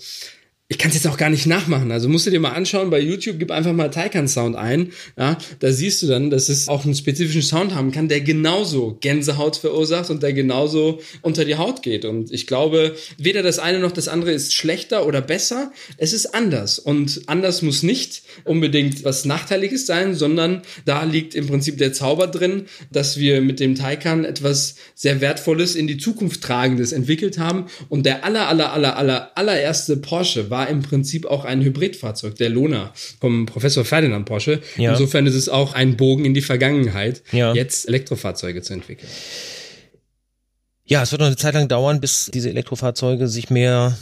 ich 0.74 0.78
kann 0.78 0.88
es 0.88 0.96
jetzt 0.96 1.06
auch 1.06 1.16
gar 1.16 1.30
nicht 1.30 1.46
nachmachen. 1.46 1.92
Also 1.92 2.08
musst 2.08 2.26
du 2.26 2.32
dir 2.32 2.40
mal 2.40 2.50
anschauen 2.50 2.90
bei 2.90 2.98
YouTube, 2.98 3.38
gib 3.38 3.52
einfach 3.52 3.72
mal 3.72 3.92
Taycan 3.92 4.26
Sound 4.26 4.56
ein. 4.56 4.90
Ja, 5.16 5.38
da 5.60 5.70
siehst 5.70 6.02
du 6.02 6.08
dann, 6.08 6.30
dass 6.30 6.48
es 6.48 6.66
auch 6.66 6.84
einen 6.84 6.96
spezifischen 6.96 7.42
Sound 7.42 7.76
haben 7.76 7.92
kann, 7.92 8.08
der 8.08 8.22
genauso 8.22 8.98
Gänsehaut 9.00 9.56
verursacht 9.56 10.10
und 10.10 10.24
der 10.24 10.32
genauso 10.32 11.00
unter 11.22 11.44
die 11.44 11.54
Haut 11.54 11.84
geht. 11.84 12.04
Und 12.04 12.32
ich 12.32 12.48
glaube, 12.48 12.96
weder 13.18 13.44
das 13.44 13.60
eine 13.60 13.78
noch 13.78 13.92
das 13.92 14.08
andere 14.08 14.32
ist 14.32 14.52
schlechter 14.52 15.06
oder 15.06 15.20
besser. 15.20 15.70
Es 15.96 16.12
ist 16.12 16.34
anders. 16.34 16.80
Und 16.80 17.22
anders 17.26 17.62
muss 17.62 17.84
nicht 17.84 18.22
unbedingt 18.42 19.04
was 19.04 19.24
Nachteiliges 19.24 19.86
sein, 19.86 20.16
sondern 20.16 20.62
da 20.84 21.04
liegt 21.04 21.36
im 21.36 21.46
Prinzip 21.46 21.78
der 21.78 21.92
Zauber 21.92 22.26
drin, 22.26 22.64
dass 22.90 23.16
wir 23.16 23.42
mit 23.42 23.60
dem 23.60 23.76
Taycan 23.76 24.24
etwas 24.24 24.74
sehr 24.96 25.20
Wertvolles 25.20 25.76
in 25.76 25.86
die 25.86 25.98
Zukunft 25.98 26.42
tragendes 26.42 26.90
entwickelt 26.90 27.38
haben. 27.38 27.66
Und 27.88 28.06
der 28.06 28.24
aller, 28.24 28.48
aller, 28.48 28.72
aller, 28.72 28.96
aller, 28.96 29.30
allererste 29.36 29.96
Porsche 29.98 30.50
war 30.50 30.63
im 30.64 30.82
Prinzip 30.82 31.26
auch 31.26 31.44
ein 31.44 31.62
Hybridfahrzeug, 31.62 32.36
der 32.36 32.50
Lona 32.50 32.92
vom 33.20 33.46
Professor 33.46 33.84
Ferdinand 33.84 34.26
Porsche. 34.26 34.60
Ja. 34.76 34.92
Insofern 34.92 35.26
ist 35.26 35.34
es 35.34 35.48
auch 35.48 35.74
ein 35.74 35.96
Bogen 35.96 36.24
in 36.24 36.34
die 36.34 36.42
Vergangenheit, 36.42 37.22
ja. 37.32 37.54
jetzt 37.54 37.88
Elektrofahrzeuge 37.88 38.62
zu 38.62 38.72
entwickeln. 38.72 39.08
Ja, 40.86 41.02
es 41.02 41.12
wird 41.12 41.20
noch 41.20 41.26
eine 41.26 41.36
Zeit 41.36 41.54
lang 41.54 41.68
dauern, 41.68 42.00
bis 42.00 42.30
diese 42.32 42.50
Elektrofahrzeuge 42.50 43.26
sich 43.26 43.48
mehr 43.48 43.96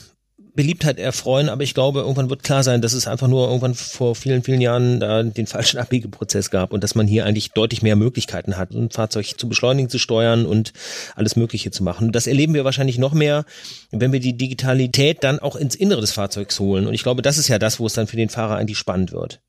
Beliebtheit 0.54 0.98
erfreuen, 0.98 1.48
aber 1.48 1.62
ich 1.62 1.74
glaube, 1.74 2.00
irgendwann 2.00 2.28
wird 2.28 2.42
klar 2.42 2.62
sein, 2.62 2.82
dass 2.82 2.92
es 2.92 3.06
einfach 3.06 3.28
nur 3.28 3.46
irgendwann 3.46 3.74
vor 3.74 4.14
vielen, 4.14 4.42
vielen 4.42 4.60
Jahren 4.60 5.00
da 5.00 5.22
den 5.22 5.46
falschen 5.46 5.78
Abbiegeprozess 5.80 6.50
gab 6.50 6.72
und 6.72 6.84
dass 6.84 6.94
man 6.94 7.06
hier 7.06 7.24
eigentlich 7.24 7.52
deutlich 7.52 7.82
mehr 7.82 7.96
Möglichkeiten 7.96 8.56
hat, 8.56 8.72
ein 8.72 8.90
Fahrzeug 8.90 9.38
zu 9.38 9.48
beschleunigen, 9.48 9.88
zu 9.88 9.98
steuern 9.98 10.44
und 10.44 10.72
alles 11.14 11.36
Mögliche 11.36 11.70
zu 11.70 11.82
machen. 11.82 12.12
Das 12.12 12.26
erleben 12.26 12.54
wir 12.54 12.64
wahrscheinlich 12.64 12.98
noch 12.98 13.14
mehr, 13.14 13.44
wenn 13.90 14.12
wir 14.12 14.20
die 14.20 14.36
Digitalität 14.36 15.24
dann 15.24 15.38
auch 15.38 15.56
ins 15.56 15.74
Innere 15.74 16.00
des 16.00 16.12
Fahrzeugs 16.12 16.60
holen. 16.60 16.86
Und 16.86 16.94
ich 16.94 17.02
glaube, 17.02 17.22
das 17.22 17.38
ist 17.38 17.48
ja 17.48 17.58
das, 17.58 17.80
wo 17.80 17.86
es 17.86 17.94
dann 17.94 18.06
für 18.06 18.16
den 18.16 18.28
Fahrer 18.28 18.56
eigentlich 18.56 18.78
spannend 18.78 19.12
wird. 19.12 19.40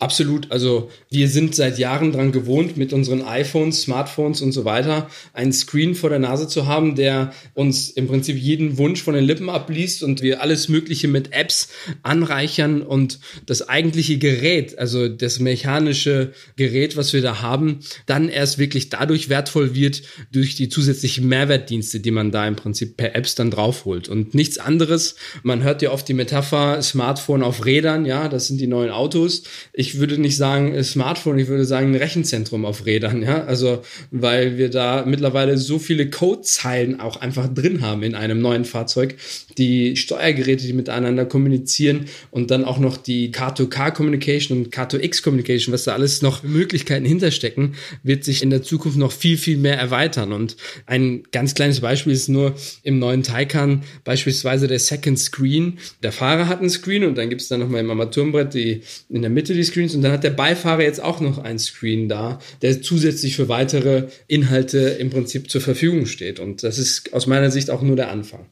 Absolut. 0.00 0.50
Also 0.50 0.90
wir 1.10 1.28
sind 1.28 1.54
seit 1.54 1.78
Jahren 1.78 2.10
dran 2.10 2.32
gewohnt, 2.32 2.78
mit 2.78 2.94
unseren 2.94 3.20
iPhones, 3.20 3.82
Smartphones 3.82 4.40
und 4.40 4.52
so 4.52 4.64
weiter 4.64 5.10
einen 5.34 5.52
Screen 5.52 5.94
vor 5.94 6.08
der 6.08 6.18
Nase 6.18 6.48
zu 6.48 6.66
haben, 6.66 6.94
der 6.94 7.34
uns 7.52 7.90
im 7.90 8.08
Prinzip 8.08 8.38
jeden 8.38 8.78
Wunsch 8.78 9.02
von 9.02 9.12
den 9.12 9.24
Lippen 9.24 9.50
abliest 9.50 10.02
und 10.02 10.22
wir 10.22 10.40
alles 10.40 10.70
Mögliche 10.70 11.06
mit 11.06 11.34
Apps 11.34 11.68
anreichern 12.02 12.80
und 12.80 13.20
das 13.44 13.68
eigentliche 13.68 14.16
Gerät, 14.16 14.78
also 14.78 15.06
das 15.06 15.38
mechanische 15.38 16.32
Gerät, 16.56 16.96
was 16.96 17.12
wir 17.12 17.20
da 17.20 17.42
haben, 17.42 17.80
dann 18.06 18.30
erst 18.30 18.56
wirklich 18.56 18.88
dadurch 18.88 19.28
wertvoll 19.28 19.74
wird 19.74 20.00
durch 20.32 20.54
die 20.54 20.70
zusätzlichen 20.70 21.28
Mehrwertdienste, 21.28 22.00
die 22.00 22.10
man 22.10 22.30
da 22.30 22.48
im 22.48 22.56
Prinzip 22.56 22.96
per 22.96 23.14
Apps 23.14 23.34
dann 23.34 23.50
draufholt 23.50 24.08
und 24.08 24.32
nichts 24.32 24.56
anderes. 24.56 25.16
Man 25.42 25.62
hört 25.62 25.82
ja 25.82 25.90
oft 25.90 26.08
die 26.08 26.14
Metapher 26.14 26.80
Smartphone 26.80 27.42
auf 27.42 27.66
Rädern, 27.66 28.06
ja, 28.06 28.30
das 28.30 28.46
sind 28.46 28.62
die 28.62 28.66
neuen 28.66 28.90
Autos. 28.90 29.42
Ich 29.74 29.89
ich 29.90 29.98
würde 29.98 30.18
nicht 30.18 30.36
sagen 30.36 30.82
Smartphone, 30.84 31.38
ich 31.38 31.48
würde 31.48 31.64
sagen 31.64 31.94
Rechenzentrum 31.96 32.64
auf 32.64 32.86
Rädern, 32.86 33.22
ja. 33.22 33.44
Also, 33.44 33.82
weil 34.10 34.56
wir 34.56 34.70
da 34.70 35.04
mittlerweile 35.06 35.58
so 35.58 35.78
viele 35.78 36.08
Codezeilen 36.10 37.00
auch 37.00 37.16
einfach 37.16 37.52
drin 37.52 37.80
haben 37.80 38.02
in 38.02 38.14
einem 38.14 38.40
neuen 38.40 38.64
Fahrzeug, 38.64 39.16
die 39.58 39.96
Steuergeräte, 39.96 40.66
die 40.66 40.72
miteinander 40.72 41.26
kommunizieren 41.26 42.06
und 42.30 42.50
dann 42.50 42.64
auch 42.64 42.78
noch 42.78 42.96
die 42.96 43.30
Car-to-Car 43.32 43.92
Communication 43.92 44.58
und 44.58 44.70
Car-to-X 44.70 45.22
Communication, 45.22 45.72
was 45.72 45.84
da 45.84 45.94
alles 45.94 46.22
noch 46.22 46.42
Möglichkeiten 46.42 47.04
hinterstecken, 47.04 47.74
wird 48.02 48.24
sich 48.24 48.42
in 48.42 48.50
der 48.50 48.62
Zukunft 48.62 48.96
noch 48.96 49.12
viel, 49.12 49.36
viel 49.36 49.56
mehr 49.56 49.78
erweitern. 49.78 50.32
Und 50.32 50.56
ein 50.86 51.24
ganz 51.32 51.54
kleines 51.54 51.80
Beispiel 51.80 52.12
ist 52.12 52.28
nur 52.28 52.54
im 52.82 52.98
neuen 52.98 53.22
Taycan 53.22 53.82
beispielsweise 54.04 54.68
der 54.68 54.78
Second 54.78 55.18
Screen. 55.18 55.78
Der 56.02 56.12
Fahrer 56.12 56.48
hat 56.48 56.60
einen 56.60 56.70
Screen 56.70 57.04
und 57.04 57.18
dann 57.18 57.28
gibt 57.28 57.42
es 57.42 57.48
dann 57.48 57.60
nochmal 57.60 57.80
im 57.80 57.90
Armaturenbrett 57.90 58.54
die, 58.54 58.82
in 59.08 59.22
der 59.22 59.30
Mitte 59.30 59.54
die 59.54 59.64
Screen 59.64 59.79
Screens 59.80 59.94
und 59.94 60.02
dann 60.02 60.12
hat 60.12 60.24
der 60.24 60.30
Beifahrer 60.30 60.82
jetzt 60.82 61.02
auch 61.02 61.20
noch 61.20 61.38
einen 61.38 61.58
Screen 61.58 62.08
da, 62.08 62.38
der 62.62 62.82
zusätzlich 62.82 63.36
für 63.36 63.48
weitere 63.48 64.08
Inhalte 64.26 64.78
im 64.78 65.10
Prinzip 65.10 65.50
zur 65.50 65.60
Verfügung 65.60 66.06
steht. 66.06 66.38
Und 66.38 66.62
das 66.62 66.78
ist 66.78 67.12
aus 67.12 67.26
meiner 67.26 67.50
Sicht 67.50 67.70
auch 67.70 67.82
nur 67.82 67.96
der 67.96 68.10
Anfang. 68.10 68.46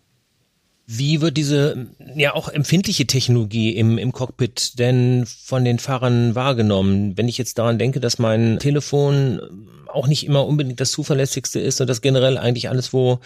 Wie 0.86 1.20
wird 1.20 1.36
diese 1.36 1.88
ja 2.16 2.34
auch 2.34 2.48
empfindliche 2.48 3.06
Technologie 3.06 3.76
im, 3.76 3.98
im 3.98 4.12
Cockpit 4.12 4.78
denn 4.78 5.26
von 5.26 5.64
den 5.64 5.78
Fahrern 5.78 6.34
wahrgenommen? 6.34 7.18
Wenn 7.18 7.28
ich 7.28 7.36
jetzt 7.36 7.58
daran 7.58 7.78
denke, 7.78 8.00
dass 8.00 8.18
mein 8.18 8.58
Telefon 8.58 9.40
auch 9.86 10.06
nicht 10.06 10.24
immer 10.24 10.46
unbedingt 10.46 10.80
das 10.80 10.90
zuverlässigste 10.90 11.60
ist 11.60 11.80
und 11.82 11.88
dass 11.88 12.00
generell 12.00 12.38
eigentlich 12.38 12.70
alles, 12.70 12.94
wo 12.94 13.20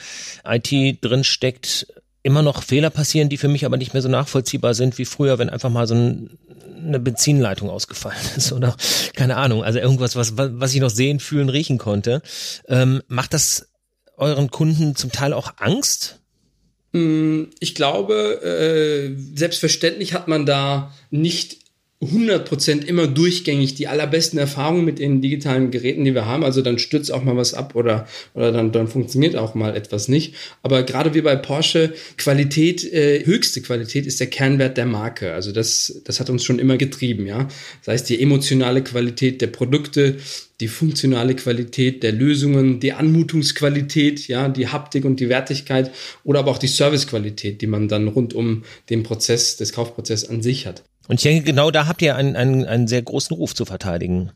IT 0.44 0.98
drin 1.02 1.22
steckt, 1.22 1.86
immer 2.24 2.42
noch 2.42 2.62
Fehler 2.62 2.90
passieren, 2.90 3.28
die 3.28 3.36
für 3.36 3.48
mich 3.48 3.64
aber 3.64 3.76
nicht 3.76 3.92
mehr 3.92 4.02
so 4.02 4.08
nachvollziehbar 4.08 4.74
sind 4.74 4.98
wie 4.98 5.04
früher, 5.04 5.38
wenn 5.38 5.50
einfach 5.50 5.70
mal 5.70 5.86
so 5.86 5.94
ein 5.94 6.38
eine 6.86 7.00
Benzinleitung 7.00 7.70
ausgefallen 7.70 8.20
ist 8.36 8.52
oder 8.52 8.76
keine 9.14 9.36
Ahnung, 9.36 9.64
also 9.64 9.78
irgendwas, 9.78 10.16
was, 10.16 10.36
was 10.36 10.74
ich 10.74 10.80
noch 10.80 10.90
sehen, 10.90 11.20
fühlen, 11.20 11.48
riechen 11.48 11.78
konnte. 11.78 12.22
Ähm, 12.68 13.02
macht 13.08 13.34
das 13.34 13.68
euren 14.16 14.50
Kunden 14.50 14.96
zum 14.96 15.10
Teil 15.10 15.32
auch 15.32 15.54
Angst? 15.58 16.20
Mm, 16.92 17.44
ich 17.60 17.74
glaube, 17.74 18.42
äh, 18.42 19.16
selbstverständlich 19.34 20.14
hat 20.14 20.28
man 20.28 20.46
da 20.46 20.92
nicht 21.10 21.61
100% 22.02 22.84
immer 22.84 23.06
durchgängig 23.06 23.74
die 23.74 23.86
allerbesten 23.86 24.38
Erfahrungen 24.38 24.84
mit 24.84 24.98
den 24.98 25.20
digitalen 25.20 25.70
Geräten, 25.70 26.04
die 26.04 26.14
wir 26.14 26.26
haben. 26.26 26.42
Also 26.42 26.60
dann 26.60 26.78
stürzt 26.78 27.12
auch 27.12 27.22
mal 27.22 27.36
was 27.36 27.54
ab 27.54 27.76
oder, 27.76 28.08
oder 28.34 28.50
dann, 28.50 28.72
dann 28.72 28.88
funktioniert 28.88 29.36
auch 29.36 29.54
mal 29.54 29.76
etwas 29.76 30.08
nicht. 30.08 30.34
Aber 30.62 30.82
gerade 30.82 31.14
wie 31.14 31.20
bei 31.20 31.36
Porsche, 31.36 31.94
Qualität, 32.18 32.84
äh, 32.92 33.24
höchste 33.24 33.62
Qualität 33.62 34.06
ist 34.06 34.18
der 34.18 34.26
Kernwert 34.26 34.76
der 34.76 34.86
Marke. 34.86 35.32
Also 35.32 35.52
das, 35.52 36.02
das 36.04 36.18
hat 36.18 36.28
uns 36.28 36.42
schon 36.42 36.58
immer 36.58 36.76
getrieben, 36.76 37.26
ja. 37.26 37.46
Das 37.84 37.92
heißt, 37.92 38.08
die 38.08 38.20
emotionale 38.20 38.82
Qualität 38.82 39.40
der 39.40 39.46
Produkte, 39.46 40.16
die 40.60 40.68
funktionale 40.68 41.36
Qualität 41.36 42.02
der 42.02 42.12
Lösungen, 42.12 42.80
die 42.80 42.92
Anmutungsqualität, 42.92 44.26
ja, 44.26 44.48
die 44.48 44.68
Haptik 44.68 45.04
und 45.04 45.20
die 45.20 45.28
Wertigkeit 45.28 45.92
oder 46.24 46.40
aber 46.40 46.50
auch 46.50 46.58
die 46.58 46.68
Servicequalität, 46.68 47.60
die 47.60 47.66
man 47.68 47.86
dann 47.86 48.08
rund 48.08 48.34
um 48.34 48.64
den 48.90 49.04
Prozess, 49.04 49.56
des 49.56 49.72
Kaufprozesses 49.72 50.28
an 50.28 50.42
sich 50.42 50.66
hat. 50.66 50.82
Und 51.08 51.16
ich 51.16 51.22
denke, 51.22 51.44
genau 51.44 51.70
da 51.70 51.86
habt 51.86 52.02
ihr 52.02 52.16
einen, 52.16 52.36
einen, 52.36 52.64
einen 52.64 52.86
sehr 52.86 53.02
großen 53.02 53.36
Ruf 53.36 53.54
zu 53.54 53.64
verteidigen. 53.64 54.32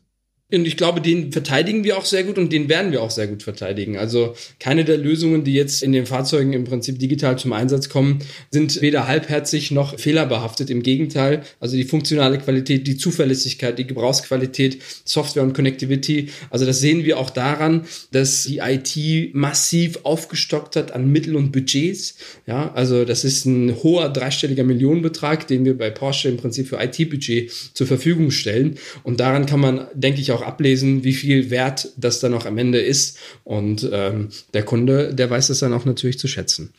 Und 0.49 0.65
ich 0.65 0.77
glaube, 0.77 1.01
den 1.01 1.33
verteidigen 1.33 1.83
wir 1.83 1.97
auch 1.97 2.05
sehr 2.05 2.23
gut 2.23 2.37
und 2.37 2.53
den 2.53 2.69
werden 2.69 2.93
wir 2.93 3.03
auch 3.03 3.11
sehr 3.11 3.27
gut 3.27 3.43
verteidigen. 3.43 3.97
Also 3.97 4.33
keine 4.59 4.85
der 4.85 4.97
Lösungen, 4.97 5.43
die 5.43 5.53
jetzt 5.53 5.83
in 5.83 5.91
den 5.91 6.05
Fahrzeugen 6.05 6.53
im 6.53 6.63
Prinzip 6.63 6.99
digital 6.99 7.37
zum 7.37 7.51
Einsatz 7.51 7.89
kommen, 7.89 8.19
sind 8.49 8.81
weder 8.81 9.09
halbherzig 9.09 9.71
noch 9.71 9.99
fehlerbehaftet. 9.99 10.69
Im 10.69 10.83
Gegenteil, 10.83 11.41
also 11.59 11.75
die 11.75 11.83
funktionale 11.83 12.37
Qualität, 12.37 12.87
die 12.87 12.95
Zuverlässigkeit, 12.95 13.77
die 13.77 13.87
Gebrauchsqualität, 13.87 14.81
Software 15.03 15.43
und 15.43 15.51
Connectivity. 15.53 16.29
Also 16.49 16.65
das 16.65 16.79
sehen 16.79 17.03
wir 17.03 17.17
auch 17.17 17.29
daran, 17.29 17.85
dass 18.13 18.43
die 18.43 18.59
IT 18.59 19.35
massiv 19.35 19.99
aufgestockt 20.03 20.77
hat 20.77 20.93
an 20.93 21.11
Mittel 21.11 21.35
und 21.35 21.51
Budgets. 21.51 22.15
Ja, 22.45 22.71
also 22.73 23.03
das 23.03 23.25
ist 23.25 23.43
ein 23.45 23.75
hoher 23.83 24.07
dreistelliger 24.07 24.63
Millionenbetrag, 24.63 25.45
den 25.45 25.65
wir 25.65 25.77
bei 25.77 25.89
Porsche 25.89 26.29
im 26.29 26.37
Prinzip 26.37 26.69
für 26.69 26.81
IT-Budget 26.81 27.51
zur 27.73 27.85
Verfügung 27.85 28.31
stellen. 28.31 28.77
Und 29.03 29.19
daran 29.19 29.45
kann 29.45 29.59
man, 29.59 29.87
denke 29.93 30.21
ich, 30.21 30.31
auch 30.31 30.36
auch 30.37 30.41
ablesen, 30.41 31.03
wie 31.03 31.13
viel 31.13 31.49
wert 31.49 31.89
das 31.97 32.19
dann 32.19 32.33
auch 32.33 32.45
am 32.45 32.57
Ende 32.57 32.79
ist. 32.79 33.17
Und 33.43 33.87
ähm, 33.91 34.29
der 34.53 34.63
Kunde, 34.63 35.13
der 35.13 35.29
weiß 35.29 35.47
das 35.47 35.59
dann 35.59 35.73
auch 35.73 35.85
natürlich 35.85 36.19
zu 36.19 36.27
schätzen. 36.27 36.73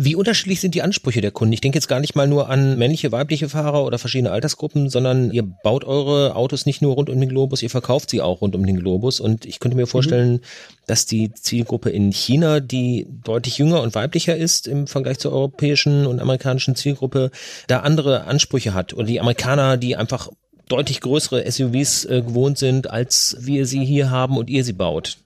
Wie 0.00 0.14
unterschiedlich 0.14 0.60
sind 0.60 0.76
die 0.76 0.82
Ansprüche 0.82 1.20
der 1.20 1.32
Kunden? 1.32 1.52
Ich 1.52 1.60
denke 1.60 1.76
jetzt 1.76 1.88
gar 1.88 1.98
nicht 1.98 2.14
mal 2.14 2.28
nur 2.28 2.48
an 2.48 2.78
männliche, 2.78 3.10
weibliche 3.10 3.48
Fahrer 3.48 3.84
oder 3.84 3.98
verschiedene 3.98 4.30
Altersgruppen, 4.30 4.90
sondern 4.90 5.32
ihr 5.32 5.42
baut 5.42 5.82
eure 5.82 6.36
Autos 6.36 6.66
nicht 6.66 6.80
nur 6.80 6.94
rund 6.94 7.10
um 7.10 7.18
den 7.18 7.28
Globus, 7.28 7.64
ihr 7.64 7.70
verkauft 7.70 8.10
sie 8.10 8.20
auch 8.20 8.40
rund 8.40 8.54
um 8.54 8.64
den 8.64 8.78
Globus. 8.78 9.18
Und 9.18 9.44
ich 9.44 9.58
könnte 9.58 9.76
mir 9.76 9.88
vorstellen, 9.88 10.34
mhm. 10.34 10.40
dass 10.86 11.06
die 11.06 11.32
Zielgruppe 11.32 11.90
in 11.90 12.12
China, 12.12 12.60
die 12.60 13.08
deutlich 13.24 13.58
jünger 13.58 13.82
und 13.82 13.96
weiblicher 13.96 14.36
ist 14.36 14.68
im 14.68 14.86
Vergleich 14.86 15.18
zur 15.18 15.32
europäischen 15.32 16.06
und 16.06 16.20
amerikanischen 16.20 16.76
Zielgruppe, 16.76 17.32
da 17.66 17.80
andere 17.80 18.22
Ansprüche 18.22 18.74
hat. 18.74 18.94
Oder 18.94 19.06
die 19.06 19.18
Amerikaner, 19.18 19.78
die 19.78 19.96
einfach 19.96 20.28
deutlich 20.68 21.00
größere 21.00 21.50
SUVs 21.50 22.04
äh, 22.04 22.22
gewohnt 22.22 22.58
sind, 22.58 22.90
als 22.90 23.36
wir 23.40 23.66
sie 23.66 23.84
hier 23.84 24.10
haben 24.10 24.36
und 24.36 24.50
ihr 24.50 24.64
sie 24.64 24.72
baut. 24.72 25.18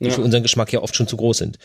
Die 0.00 0.06
ja. 0.06 0.12
für 0.12 0.22
unseren 0.22 0.42
Geschmack 0.42 0.72
ja 0.72 0.80
oft 0.80 0.96
schon 0.96 1.08
zu 1.08 1.16
groß 1.16 1.38
sind. 1.38 1.58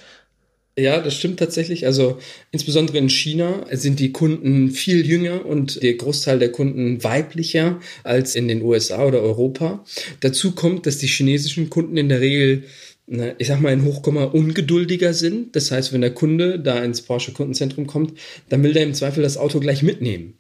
Ja, 0.78 1.00
das 1.00 1.16
stimmt 1.16 1.40
tatsächlich. 1.40 1.86
Also 1.86 2.18
insbesondere 2.52 2.98
in 2.98 3.10
China 3.10 3.66
sind 3.72 4.00
die 4.02 4.12
Kunden 4.12 4.72
viel 4.72 5.06
jünger 5.06 5.46
und 5.46 5.82
der 5.82 5.94
Großteil 5.94 6.38
der 6.38 6.52
Kunden 6.52 7.02
weiblicher 7.02 7.80
als 8.04 8.36
in 8.36 8.50
den 8.50 8.62
USA 8.62 9.06
oder 9.06 9.22
Europa. 9.22 9.86
Dazu 10.20 10.52
kommt, 10.52 10.86
dass 10.86 10.98
die 10.98 11.08
chinesischen 11.08 11.70
Kunden 11.70 11.96
in 11.96 12.10
der 12.10 12.20
Regel 12.20 12.66
ich 13.38 13.48
sag 13.48 13.62
mal 13.62 13.72
in 13.72 13.86
Hochkomma 13.86 14.24
ungeduldiger 14.24 15.14
sind. 15.14 15.56
Das 15.56 15.70
heißt, 15.70 15.94
wenn 15.94 16.02
der 16.02 16.14
Kunde 16.14 16.60
da 16.60 16.84
ins 16.84 17.04
Porsche 17.04 17.34
Kundenzentrum 17.34 17.86
kommt, 17.86 18.18
dann 18.50 18.64
will 18.64 18.74
der 18.74 18.84
im 18.84 18.96
Zweifel 18.96 19.22
das 19.22 19.38
Auto 19.38 19.60
gleich 19.60 19.84
mitnehmen. 19.84 20.34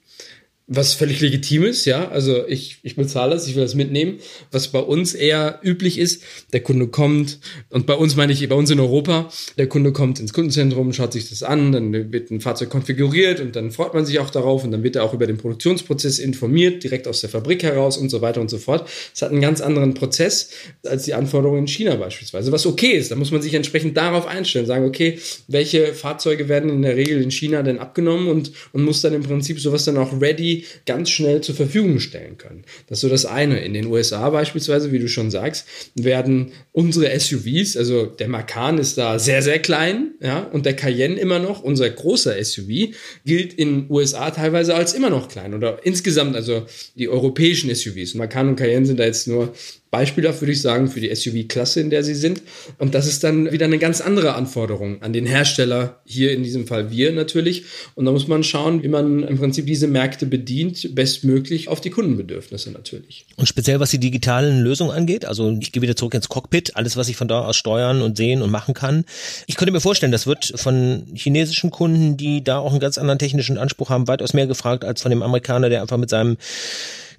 Was 0.68 0.96
völlig 0.96 1.22
legitim 1.22 1.64
ist, 1.64 1.86
ja. 1.86 2.10
Also 2.10 2.48
ich, 2.48 2.80
ich 2.82 2.96
bezahle 2.96 3.36
es, 3.36 3.48
ich 3.48 3.54
will 3.54 3.62
das 3.62 3.76
mitnehmen. 3.76 4.18
Was 4.52 4.70
bei 4.70 4.80
uns 4.80 5.14
eher 5.14 5.60
üblich 5.64 6.00
ist, 6.00 6.24
der 6.54 6.62
Kunde 6.62 6.88
kommt, 6.88 7.38
und 7.70 7.86
bei 7.86 7.94
uns 7.94 8.16
meine 8.16 8.34
ich 8.34 8.50
bei 8.50 8.56
uns 8.56 8.72
in 8.72 8.80
Europa, 8.80 9.30
der 9.60 9.68
Kunde 9.68 9.94
kommt 9.94 10.20
ins 10.20 10.34
Kundenzentrum, 10.34 10.92
schaut 10.92 11.14
sich 11.14 11.30
das 11.30 11.44
an, 11.44 11.72
dann 11.72 12.12
wird 12.12 12.32
ein 12.32 12.42
Fahrzeug 12.42 12.72
konfiguriert 12.72 13.42
und 13.42 13.56
dann 13.56 13.70
freut 13.70 13.94
man 13.94 14.08
sich 14.08 14.18
auch 14.18 14.32
darauf 14.32 14.64
und 14.64 14.72
dann 14.72 14.82
wird 14.82 14.96
er 14.96 15.04
auch 15.04 15.14
über 15.14 15.28
den 15.28 15.38
Produktionsprozess 15.38 16.18
informiert, 16.18 16.84
direkt 16.84 17.08
aus 17.08 17.22
der 17.22 17.30
Fabrik 17.30 17.62
heraus 17.62 18.00
und 18.00 18.10
so 18.10 18.22
weiter 18.22 18.42
und 18.42 18.50
so 18.50 18.58
fort. 18.58 18.90
Es 19.14 19.22
hat 19.22 19.30
einen 19.30 19.42
ganz 19.42 19.62
anderen 19.62 19.94
Prozess 19.94 20.50
als 20.84 21.04
die 21.04 21.14
Anforderungen 21.14 21.60
in 21.60 21.68
China 21.68 21.96
beispielsweise, 21.96 22.52
was 22.52 22.66
okay 22.66 22.94
ist. 22.94 23.12
Da 23.12 23.16
muss 23.16 23.30
man 23.30 23.44
sich 23.44 23.54
entsprechend 23.54 23.98
darauf 23.98 24.26
einstellen, 24.26 24.66
sagen, 24.66 24.86
okay, 24.86 25.20
welche 25.48 25.94
Fahrzeuge 25.94 26.50
werden 26.50 26.72
in 26.72 26.82
der 26.82 26.96
Regel 26.96 27.22
in 27.22 27.30
China 27.30 27.62
denn 27.62 27.78
abgenommen 27.78 28.30
und, 28.30 28.52
und 28.74 28.84
muss 28.84 29.02
dann 29.02 29.14
im 29.14 29.22
Prinzip 29.22 29.60
sowas 29.60 29.86
dann 29.86 29.98
auch 29.98 30.20
ready 30.20 30.55
ganz 30.86 31.10
schnell 31.10 31.42
zur 31.42 31.56
Verfügung 31.56 32.00
stellen 32.00 32.38
können. 32.38 32.64
Das 32.88 33.00
ist 33.00 33.02
so 33.02 33.10
das 33.10 33.26
eine. 33.26 33.60
In 33.60 33.74
den 33.74 33.88
USA 33.88 34.30
beispielsweise, 34.30 34.92
wie 34.92 35.00
du 35.00 35.10
schon 35.10 35.32
sagst, 35.32 35.68
werden 35.96 36.52
unsere 36.72 37.20
SUVs, 37.20 37.76
also 37.76 38.06
der 38.06 38.28
Macan 38.28 38.78
ist 38.78 38.98
da 38.98 39.20
sehr, 39.20 39.42
sehr 39.42 39.60
klein, 39.60 40.12
ja, 40.22 40.40
und 40.40 40.66
der 40.66 40.76
Cayenne 40.76 41.20
immer 41.20 41.40
noch, 41.40 41.62
unser 41.62 41.90
großer 41.90 42.44
SUV, 42.44 42.94
gilt 43.26 43.54
in 43.54 43.88
USA 43.90 44.32
teilweise 44.32 44.76
als 44.76 44.94
immer 44.94 45.10
noch 45.10 45.28
klein 45.28 45.54
oder 45.54 45.80
insgesamt, 45.84 46.36
also 46.36 46.66
die 46.96 47.10
europäischen 47.10 47.74
SUVs. 47.74 48.14
Macan 48.16 48.50
und 48.50 48.56
Cayenne 48.56 48.86
sind 48.86 49.00
da 49.00 49.06
jetzt 49.06 49.28
nur 49.28 49.54
beispielhaft, 49.96 50.42
würde 50.42 50.52
ich 50.52 50.62
sagen, 50.62 50.90
für 50.90 51.00
die 51.00 51.16
SUV-Klasse, 51.16 51.80
in 51.80 51.90
der 51.90 52.04
sie 52.04 52.16
sind. 52.16 52.42
Und 52.80 52.94
das 52.94 53.08
ist 53.08 53.24
dann 53.24 53.54
wieder 53.54 53.64
eine 53.64 53.78
ganz 53.78 54.02
andere 54.02 54.36
Anforderung 54.36 55.02
an 55.02 55.14
den 55.14 55.26
Hersteller, 55.26 56.02
hier 56.06 56.34
in 56.34 56.44
diesem 56.44 56.68
Fall 56.68 56.92
wir 56.92 57.14
natürlich. 57.14 57.64
Und 57.96 58.04
da 58.04 58.12
muss 58.12 58.28
man 58.28 58.44
schauen, 58.44 58.84
wie 58.84 58.90
man 58.90 59.24
im 59.24 59.38
Prinzip 59.38 59.66
diese 59.68 59.88
Märkte 59.88 60.26
bedient, 60.26 60.94
bestmöglich 60.96 61.70
auf 61.70 61.80
die 61.80 61.92
Kundenbedürfnisse 61.92 62.72
natürlich. 62.72 63.26
Und 63.38 63.48
speziell 63.48 63.80
was 63.80 63.92
die 63.92 64.00
digitalen 64.00 64.60
Lösungen 64.60 64.92
angeht, 64.92 65.24
also 65.24 65.58
ich 65.62 65.72
gehe 65.72 65.82
wieder 65.82 65.96
zurück 65.96 66.14
ins 66.14 66.28
Cockpit, 66.28 66.76
alles, 66.76 66.98
was 66.98 67.08
ich 67.08 67.16
von 67.16 67.30
da 67.30 67.46
aus 67.46 67.56
steuern 67.56 68.02
und 68.02 68.18
sehen 68.18 68.42
und 68.42 68.52
machen 68.52 68.74
kann. 68.74 69.06
Ich 69.48 69.56
könnte 69.56 69.72
mir 69.72 69.80
vorstellen, 69.80 70.12
das 70.12 70.28
wird 70.28 70.52
von 70.58 71.06
chinesischen 71.14 71.72
Kunden, 71.72 72.18
die 72.18 72.44
da 72.44 72.58
auch 72.58 72.72
einen 72.72 72.82
ganz 72.82 72.98
anderen 72.98 73.18
technischen 73.18 73.58
Anspruch 73.58 73.90
haben, 73.90 74.10
weitaus 74.10 74.34
mehr 74.34 74.48
gefragt 74.48 74.84
als 74.84 75.02
von 75.02 75.10
dem 75.10 75.24
Amerikaner, 75.24 75.70
der 75.70 75.82
einfach 75.82 75.96
mit 75.96 76.10
seinem 76.10 76.36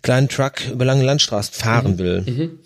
kleinen 0.06 0.28
Truck 0.28 0.68
über 0.70 0.84
lange 0.84 1.02
Landstraßen 1.02 1.52
fahren 1.52 1.94
mhm. 1.94 1.98
will. 1.98 2.20
Mhm. 2.20 2.58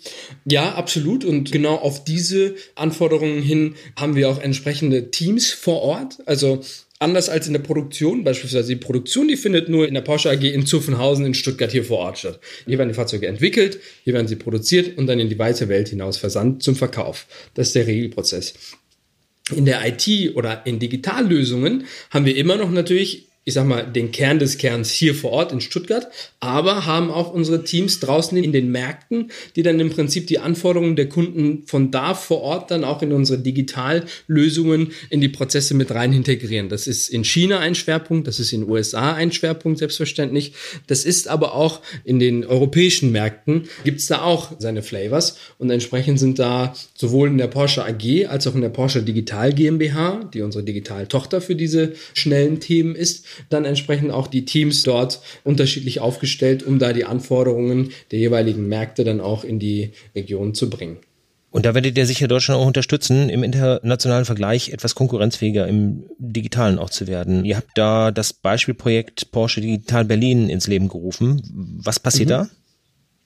Ja, 0.45 0.75
absolut. 0.75 1.25
Und 1.25 1.51
genau 1.51 1.73
auf 1.75 2.03
diese 2.03 2.53
Anforderungen 2.75 3.41
hin 3.41 3.73
haben 3.99 4.15
wir 4.15 4.29
auch 4.29 4.39
entsprechende 4.39 5.09
Teams 5.09 5.49
vor 5.49 5.81
Ort. 5.81 6.19
Also 6.27 6.61
anders 6.99 7.29
als 7.29 7.47
in 7.47 7.53
der 7.53 7.61
Produktion, 7.61 8.23
beispielsweise 8.23 8.67
die 8.67 8.75
Produktion, 8.75 9.27
die 9.27 9.37
findet 9.37 9.69
nur 9.69 9.87
in 9.87 9.95
der 9.95 10.01
Porsche 10.01 10.29
AG 10.29 10.43
in 10.43 10.67
Zuffenhausen 10.67 11.25
in 11.25 11.33
Stuttgart 11.33 11.71
hier 11.71 11.83
vor 11.83 11.97
Ort 11.97 12.19
statt. 12.19 12.39
Hier 12.67 12.77
werden 12.77 12.89
die 12.89 12.95
Fahrzeuge 12.95 13.25
entwickelt, 13.25 13.79
hier 14.03 14.13
werden 14.13 14.27
sie 14.27 14.35
produziert 14.35 14.99
und 14.99 15.07
dann 15.07 15.19
in 15.19 15.27
die 15.27 15.39
weite 15.39 15.67
Welt 15.67 15.89
hinaus 15.89 16.17
versandt 16.17 16.61
zum 16.61 16.75
Verkauf. 16.75 17.25
Das 17.55 17.69
ist 17.69 17.75
der 17.75 17.87
Regelprozess. 17.87 18.53
In 19.55 19.65
der 19.65 19.81
IT 19.87 20.35
oder 20.35 20.63
in 20.67 20.77
Digitallösungen 20.77 21.85
haben 22.11 22.25
wir 22.25 22.37
immer 22.37 22.57
noch 22.57 22.69
natürlich 22.69 23.30
ich 23.43 23.55
sag 23.55 23.65
mal, 23.65 23.83
den 23.83 24.11
Kern 24.11 24.37
des 24.37 24.59
Kerns 24.59 24.91
hier 24.91 25.15
vor 25.15 25.31
Ort 25.31 25.51
in 25.51 25.61
Stuttgart, 25.61 26.07
aber 26.39 26.85
haben 26.85 27.09
auch 27.09 27.33
unsere 27.33 27.63
Teams 27.63 27.99
draußen 27.99 28.37
in 28.37 28.51
den 28.51 28.71
Märkten, 28.71 29.31
die 29.55 29.63
dann 29.63 29.79
im 29.79 29.89
Prinzip 29.89 30.27
die 30.27 30.37
Anforderungen 30.37 30.95
der 30.95 31.09
Kunden 31.09 31.63
von 31.65 31.89
da 31.89 32.13
vor 32.13 32.41
Ort 32.41 32.69
dann 32.69 32.83
auch 32.83 33.01
in 33.01 33.11
unsere 33.11 33.39
Digitallösungen 33.39 34.91
in 35.09 35.21
die 35.21 35.29
Prozesse 35.29 35.73
mit 35.73 35.89
rein 35.89 36.13
integrieren. 36.13 36.69
Das 36.69 36.85
ist 36.85 37.09
in 37.09 37.23
China 37.23 37.57
ein 37.57 37.73
Schwerpunkt, 37.73 38.27
das 38.27 38.39
ist 38.39 38.53
in 38.53 38.69
USA 38.69 39.13
ein 39.13 39.31
Schwerpunkt, 39.31 39.79
selbstverständlich. 39.79 40.53
Das 40.85 41.03
ist 41.03 41.27
aber 41.27 41.55
auch 41.55 41.81
in 42.03 42.19
den 42.19 42.45
europäischen 42.45 43.11
Märkten, 43.11 43.63
gibt's 43.83 44.05
da 44.05 44.21
auch 44.21 44.51
seine 44.59 44.83
Flavors 44.83 45.37
und 45.57 45.71
entsprechend 45.71 46.19
sind 46.19 46.37
da 46.37 46.75
sowohl 46.93 47.29
in 47.29 47.39
der 47.39 47.47
Porsche 47.47 47.83
AG 47.83 48.27
als 48.27 48.45
auch 48.45 48.53
in 48.53 48.61
der 48.61 48.69
Porsche 48.69 49.01
Digital 49.01 49.51
GmbH, 49.51 50.29
die 50.31 50.41
unsere 50.41 50.63
Digital-Tochter 50.63 51.41
für 51.41 51.55
diese 51.55 51.93
schnellen 52.13 52.59
Themen 52.59 52.95
ist, 52.95 53.25
dann 53.49 53.65
entsprechend 53.65 54.11
auch 54.11 54.27
die 54.27 54.45
Teams 54.45 54.83
dort 54.83 55.21
unterschiedlich 55.43 55.99
aufgestellt, 55.99 56.63
um 56.63 56.79
da 56.79 56.93
die 56.93 57.05
Anforderungen 57.05 57.91
der 58.11 58.19
jeweiligen 58.19 58.67
Märkte 58.67 59.03
dann 59.03 59.21
auch 59.21 59.43
in 59.43 59.59
die 59.59 59.91
Region 60.15 60.53
zu 60.53 60.69
bringen. 60.69 60.97
Und 61.51 61.65
da 61.65 61.75
werdet 61.75 61.97
ihr 61.97 62.05
sicher 62.05 62.29
Deutschland 62.29 62.61
auch 62.61 62.65
unterstützen, 62.65 63.29
im 63.29 63.43
internationalen 63.43 64.23
Vergleich 64.23 64.69
etwas 64.69 64.95
konkurrenzfähiger 64.95 65.67
im 65.67 66.05
Digitalen 66.17 66.79
auch 66.79 66.89
zu 66.89 67.07
werden. 67.07 67.43
Ihr 67.43 67.57
habt 67.57 67.71
da 67.75 68.11
das 68.11 68.31
Beispielprojekt 68.31 69.31
Porsche 69.31 69.59
Digital 69.59 70.05
Berlin 70.05 70.49
ins 70.49 70.67
Leben 70.67 70.87
gerufen. 70.87 71.41
Was 71.83 71.99
passiert 71.99 72.29
mhm. 72.29 72.33
da? 72.33 72.49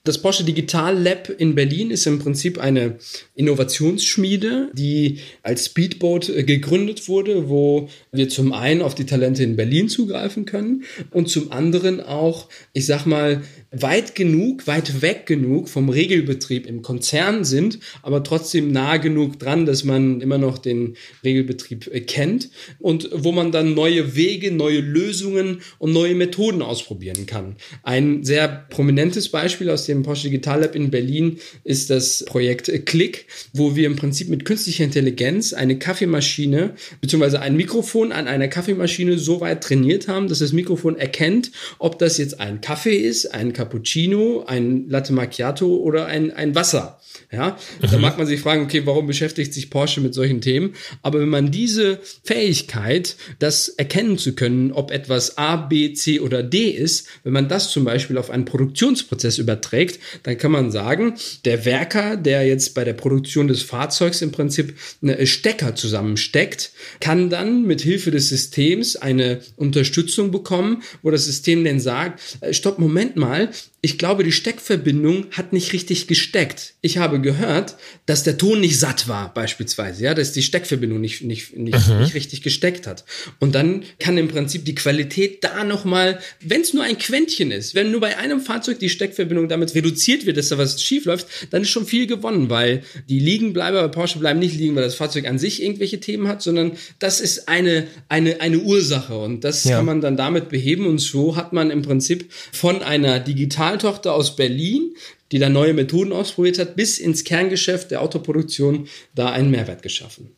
Das 0.06 0.18
Porsche 0.18 0.44
Digital 0.44 0.96
Lab 0.96 1.28
in 1.28 1.56
Berlin 1.56 1.90
ist 1.90 2.06
im 2.06 2.20
Prinzip 2.20 2.58
eine 2.58 2.96
Innovationsschmiede, 3.34 4.70
die 4.72 5.18
als 5.42 5.66
Speedboat 5.66 6.28
äh, 6.28 6.44
gegründet 6.44 7.08
wurde, 7.08 7.48
wo 7.48 7.88
wir 8.12 8.28
zum 8.28 8.52
einen 8.52 8.82
auf 8.82 8.94
die 8.94 9.04
Talente 9.04 9.42
in 9.42 9.56
Berlin 9.56 9.88
zugreifen 9.88 10.44
können 10.44 10.84
und 11.10 11.28
zum 11.28 11.50
anderen 11.50 12.00
auch, 12.00 12.48
ich 12.72 12.86
sag 12.86 13.04
mal, 13.04 13.42
weit 13.82 14.14
genug, 14.14 14.66
weit 14.66 15.02
weg 15.02 15.26
genug 15.26 15.68
vom 15.68 15.88
Regelbetrieb 15.88 16.66
im 16.66 16.82
Konzern 16.82 17.44
sind, 17.44 17.78
aber 18.02 18.22
trotzdem 18.22 18.72
nah 18.72 18.96
genug 18.96 19.38
dran, 19.38 19.66
dass 19.66 19.84
man 19.84 20.20
immer 20.20 20.38
noch 20.38 20.58
den 20.58 20.96
Regelbetrieb 21.24 21.88
äh, 21.92 22.00
kennt 22.00 22.50
und 22.78 23.08
wo 23.12 23.32
man 23.32 23.52
dann 23.52 23.74
neue 23.74 24.16
Wege, 24.16 24.50
neue 24.52 24.80
Lösungen 24.80 25.60
und 25.78 25.92
neue 25.92 26.14
Methoden 26.14 26.62
ausprobieren 26.62 27.26
kann. 27.26 27.56
Ein 27.82 28.24
sehr 28.24 28.48
prominentes 28.70 29.28
Beispiel 29.28 29.70
aus 29.70 29.86
dem 29.86 30.02
Porsche 30.02 30.28
Digital 30.28 30.60
Lab 30.60 30.74
in 30.74 30.90
Berlin 30.90 31.38
ist 31.64 31.90
das 31.90 32.24
Projekt 32.24 32.86
Click, 32.86 33.26
wo 33.52 33.76
wir 33.76 33.86
im 33.86 33.96
Prinzip 33.96 34.28
mit 34.28 34.44
künstlicher 34.44 34.84
Intelligenz 34.84 35.52
eine 35.52 35.78
Kaffeemaschine 35.78 36.74
bzw. 37.00 37.38
ein 37.38 37.56
Mikrofon 37.56 38.12
an 38.12 38.28
einer 38.28 38.48
Kaffeemaschine 38.48 39.18
so 39.18 39.40
weit 39.40 39.62
trainiert 39.62 40.08
haben, 40.08 40.28
dass 40.28 40.38
das 40.38 40.52
Mikrofon 40.52 40.96
erkennt, 40.96 41.50
ob 41.78 41.98
das 41.98 42.18
jetzt 42.18 42.40
ein 42.40 42.60
Kaffee 42.60 42.96
ist, 42.96 43.34
ein 43.34 43.52
Cappuccino, 43.66 44.44
ein 44.46 44.88
Latte 44.88 45.12
Macchiato 45.12 45.76
oder 45.76 46.06
ein, 46.06 46.30
ein 46.32 46.54
Wasser. 46.54 47.00
Ja, 47.32 47.58
da 47.80 47.96
mhm. 47.96 48.02
mag 48.02 48.18
man 48.18 48.26
sich 48.26 48.40
fragen, 48.40 48.62
okay, 48.62 48.82
warum 48.84 49.06
beschäftigt 49.06 49.52
sich 49.52 49.70
Porsche 49.70 50.00
mit 50.00 50.14
solchen 50.14 50.40
Themen? 50.40 50.74
Aber 51.02 51.20
wenn 51.20 51.28
man 51.28 51.50
diese 51.50 51.98
Fähigkeit, 52.22 53.16
das 53.38 53.68
erkennen 53.68 54.18
zu 54.18 54.34
können, 54.34 54.70
ob 54.70 54.90
etwas 54.90 55.36
A, 55.38 55.56
B, 55.56 55.92
C 55.92 56.20
oder 56.20 56.42
D 56.42 56.68
ist, 56.68 57.08
wenn 57.24 57.32
man 57.32 57.48
das 57.48 57.70
zum 57.70 57.84
Beispiel 57.84 58.18
auf 58.18 58.30
einen 58.30 58.44
Produktionsprozess 58.44 59.38
überträgt, 59.38 59.98
dann 60.22 60.38
kann 60.38 60.52
man 60.52 60.70
sagen, 60.70 61.14
der 61.44 61.64
Werker, 61.64 62.16
der 62.16 62.46
jetzt 62.46 62.74
bei 62.74 62.84
der 62.84 62.92
Produktion 62.92 63.48
des 63.48 63.62
Fahrzeugs 63.62 64.22
im 64.22 64.30
Prinzip 64.30 64.74
eine 65.02 65.26
Stecker 65.26 65.74
zusammensteckt, 65.74 66.72
kann 67.00 67.28
dann 67.30 67.64
mit 67.64 67.80
Hilfe 67.80 68.10
des 68.10 68.28
Systems 68.28 68.96
eine 68.96 69.40
Unterstützung 69.56 70.30
bekommen, 70.30 70.82
wo 71.02 71.10
das 71.10 71.24
System 71.24 71.64
dann 71.64 71.80
sagt, 71.80 72.20
äh, 72.40 72.52
stopp, 72.52 72.78
Moment 72.78 73.16
mal, 73.16 73.45
ich 73.86 73.98
glaube, 73.98 74.24
die 74.24 74.32
Steckverbindung 74.32 75.26
hat 75.30 75.52
nicht 75.52 75.72
richtig 75.72 76.08
gesteckt. 76.08 76.74
Ich 76.80 76.98
habe 76.98 77.20
gehört, 77.20 77.76
dass 78.04 78.24
der 78.24 78.36
Ton 78.36 78.60
nicht 78.60 78.80
satt 78.80 79.06
war, 79.06 79.32
beispielsweise, 79.32 80.02
ja, 80.02 80.12
dass 80.12 80.32
die 80.32 80.42
Steckverbindung 80.42 81.00
nicht, 81.00 81.22
nicht, 81.22 81.56
nicht, 81.56 81.88
mhm. 81.88 82.00
nicht 82.00 82.14
richtig 82.14 82.42
gesteckt 82.42 82.88
hat. 82.88 83.04
Und 83.38 83.54
dann 83.54 83.84
kann 84.00 84.18
im 84.18 84.26
Prinzip 84.26 84.64
die 84.64 84.74
Qualität 84.74 85.44
da 85.44 85.62
nochmal, 85.62 86.18
wenn 86.40 86.62
es 86.62 86.74
nur 86.74 86.82
ein 86.82 86.98
Quäntchen 86.98 87.52
ist, 87.52 87.76
wenn 87.76 87.92
nur 87.92 88.00
bei 88.00 88.18
einem 88.18 88.40
Fahrzeug 88.40 88.80
die 88.80 88.88
Steckverbindung 88.88 89.48
damit 89.48 89.72
reduziert 89.76 90.26
wird, 90.26 90.36
dass 90.36 90.48
da 90.48 90.58
was 90.58 90.82
schief 90.82 91.04
läuft, 91.04 91.28
dann 91.50 91.62
ist 91.62 91.70
schon 91.70 91.86
viel 91.86 92.08
gewonnen, 92.08 92.50
weil 92.50 92.82
die 93.08 93.20
Liegenbleiber 93.20 93.82
bei 93.82 93.88
Porsche 93.88 94.18
bleiben 94.18 94.40
nicht 94.40 94.56
liegen, 94.56 94.74
weil 94.74 94.82
das 94.82 94.96
Fahrzeug 94.96 95.28
an 95.28 95.38
sich 95.38 95.62
irgendwelche 95.62 96.00
Themen 96.00 96.26
hat, 96.26 96.42
sondern 96.42 96.72
das 96.98 97.20
ist 97.20 97.48
eine, 97.48 97.86
eine, 98.08 98.40
eine 98.40 98.58
Ursache 98.58 99.16
und 99.16 99.44
das 99.44 99.62
ja. 99.62 99.76
kann 99.76 99.86
man 99.86 100.00
dann 100.00 100.16
damit 100.16 100.48
beheben 100.48 100.88
und 100.88 100.98
so 100.98 101.36
hat 101.36 101.52
man 101.52 101.70
im 101.70 101.82
Prinzip 101.82 102.32
von 102.50 102.82
einer 102.82 103.20
digital 103.20 103.35
Digitaltochter 103.36 104.14
aus 104.14 104.34
Berlin, 104.34 104.94
die 105.30 105.38
da 105.38 105.48
neue 105.48 105.74
Methoden 105.74 106.12
ausprobiert 106.12 106.58
hat, 106.58 106.76
bis 106.76 106.98
ins 106.98 107.24
Kerngeschäft 107.24 107.90
der 107.90 108.02
Autoproduktion 108.02 108.88
da 109.14 109.30
einen 109.30 109.50
Mehrwert 109.50 109.82
geschaffen. 109.82 110.30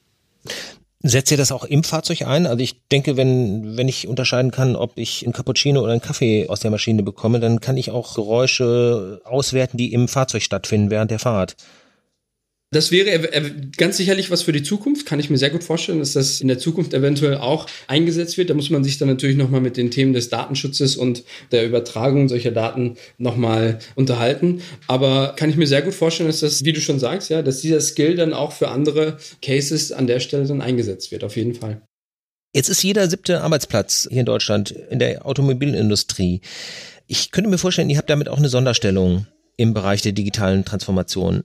Setzt 1.00 1.30
ihr 1.30 1.36
das 1.36 1.52
auch 1.52 1.64
im 1.64 1.84
Fahrzeug 1.84 2.22
ein? 2.22 2.46
Also 2.46 2.60
ich 2.60 2.88
denke, 2.88 3.16
wenn, 3.16 3.76
wenn 3.76 3.86
ich 3.86 4.08
unterscheiden 4.08 4.50
kann, 4.50 4.74
ob 4.74 4.98
ich 4.98 5.24
einen 5.24 5.32
Cappuccino 5.32 5.80
oder 5.80 5.92
einen 5.92 6.02
Kaffee 6.02 6.48
aus 6.48 6.58
der 6.58 6.72
Maschine 6.72 7.04
bekomme, 7.04 7.38
dann 7.38 7.60
kann 7.60 7.76
ich 7.76 7.92
auch 7.92 8.14
Geräusche 8.14 9.20
auswerten, 9.24 9.76
die 9.76 9.92
im 9.92 10.08
Fahrzeug 10.08 10.42
stattfinden 10.42 10.90
während 10.90 11.12
der 11.12 11.20
Fahrt. 11.20 11.54
Das 12.70 12.90
wäre 12.90 13.30
ganz 13.78 13.96
sicherlich 13.96 14.30
was 14.30 14.42
für 14.42 14.52
die 14.52 14.62
Zukunft, 14.62 15.06
kann 15.06 15.18
ich 15.18 15.30
mir 15.30 15.38
sehr 15.38 15.48
gut 15.48 15.64
vorstellen, 15.64 16.00
dass 16.00 16.12
das 16.12 16.42
in 16.42 16.48
der 16.48 16.58
Zukunft 16.58 16.92
eventuell 16.92 17.38
auch 17.38 17.66
eingesetzt 17.86 18.36
wird. 18.36 18.50
Da 18.50 18.54
muss 18.54 18.68
man 18.68 18.84
sich 18.84 18.98
dann 18.98 19.08
natürlich 19.08 19.38
nochmal 19.38 19.62
mit 19.62 19.78
den 19.78 19.90
Themen 19.90 20.12
des 20.12 20.28
Datenschutzes 20.28 20.96
und 20.96 21.24
der 21.50 21.64
Übertragung 21.64 22.28
solcher 22.28 22.50
Daten 22.50 22.98
nochmal 23.16 23.78
unterhalten. 23.94 24.60
Aber 24.86 25.32
kann 25.34 25.48
ich 25.48 25.56
mir 25.56 25.66
sehr 25.66 25.80
gut 25.80 25.94
vorstellen, 25.94 26.28
dass 26.28 26.40
das, 26.40 26.62
wie 26.66 26.74
du 26.74 26.80
schon 26.82 26.98
sagst, 26.98 27.30
ja, 27.30 27.40
dass 27.40 27.62
dieser 27.62 27.80
Skill 27.80 28.16
dann 28.16 28.34
auch 28.34 28.52
für 28.52 28.68
andere 28.68 29.16
Cases 29.40 29.90
an 29.90 30.06
der 30.06 30.20
Stelle 30.20 30.44
dann 30.44 30.60
eingesetzt 30.60 31.10
wird, 31.10 31.24
auf 31.24 31.36
jeden 31.36 31.54
Fall. 31.54 31.80
Jetzt 32.54 32.68
ist 32.68 32.82
jeder 32.82 33.08
siebte 33.08 33.40
Arbeitsplatz 33.40 34.08
hier 34.10 34.20
in 34.20 34.26
Deutschland 34.26 34.72
in 34.90 34.98
der 34.98 35.24
Automobilindustrie. 35.24 36.42
Ich 37.06 37.30
könnte 37.30 37.48
mir 37.48 37.56
vorstellen, 37.56 37.88
ihr 37.88 37.96
habt 37.96 38.10
damit 38.10 38.28
auch 38.28 38.38
eine 38.38 38.50
Sonderstellung 38.50 39.26
im 39.56 39.72
Bereich 39.72 40.02
der 40.02 40.12
digitalen 40.12 40.66
Transformation. 40.66 41.44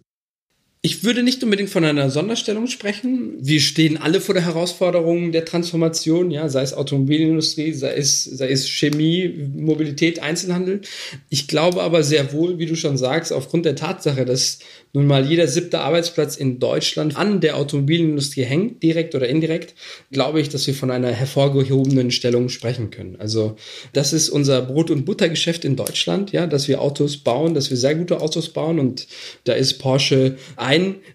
Ich 0.86 1.06
würde 1.06 1.24
nicht 1.24 1.42
unbedingt 1.42 1.70
von 1.70 1.86
einer 1.86 2.10
Sonderstellung 2.10 2.68
sprechen. 2.68 3.38
Wir 3.40 3.62
stehen 3.62 3.96
alle 3.96 4.20
vor 4.20 4.36
der 4.36 4.44
Herausforderung 4.44 5.32
der 5.32 5.46
Transformation, 5.46 6.30
ja, 6.30 6.50
sei 6.50 6.62
es 6.62 6.74
Automobilindustrie, 6.74 7.72
sei 7.72 7.94
es, 7.94 8.26
sei 8.26 8.52
es 8.52 8.68
Chemie, 8.68 9.48
Mobilität, 9.56 10.20
Einzelhandel. 10.20 10.82
Ich 11.30 11.48
glaube 11.48 11.84
aber 11.84 12.04
sehr 12.04 12.34
wohl, 12.34 12.60
wie 12.60 12.66
du 12.66 12.76
schon 12.76 12.98
sagst, 12.98 13.32
aufgrund 13.32 13.64
der 13.64 13.78
Tatsache, 13.78 14.26
dass 14.26 14.60
nun 14.96 15.08
mal 15.08 15.26
jeder 15.26 15.48
siebte 15.48 15.80
Arbeitsplatz 15.80 16.36
in 16.36 16.60
Deutschland 16.60 17.18
an 17.18 17.42
der 17.42 17.58
Automobilindustrie 17.58 18.44
hängt, 18.44 18.84
direkt 18.84 19.16
oder 19.16 19.28
indirekt, 19.28 19.74
glaube 20.12 20.40
ich, 20.40 20.50
dass 20.50 20.68
wir 20.68 20.76
von 20.76 20.92
einer 20.92 21.12
hervorgehobenen 21.12 22.12
Stellung 22.12 22.50
sprechen 22.50 22.92
können. 22.92 23.16
Also 23.18 23.56
das 23.94 24.14
ist 24.14 24.30
unser 24.30 24.62
Brot- 24.62 24.92
und 24.92 25.06
Buttergeschäft 25.06 25.66
in 25.66 25.78
Deutschland, 25.78 26.32
ja, 26.32 26.46
dass 26.46 26.68
wir 26.68 26.80
Autos 26.80 27.18
bauen, 27.18 27.56
dass 27.56 27.72
wir 27.72 27.78
sehr 27.78 27.96
gute 27.96 28.22
Autos 28.22 28.50
bauen 28.50 28.80
und 28.80 29.08
da 29.46 29.54
ist 29.54 29.80
Porsche 29.80 30.36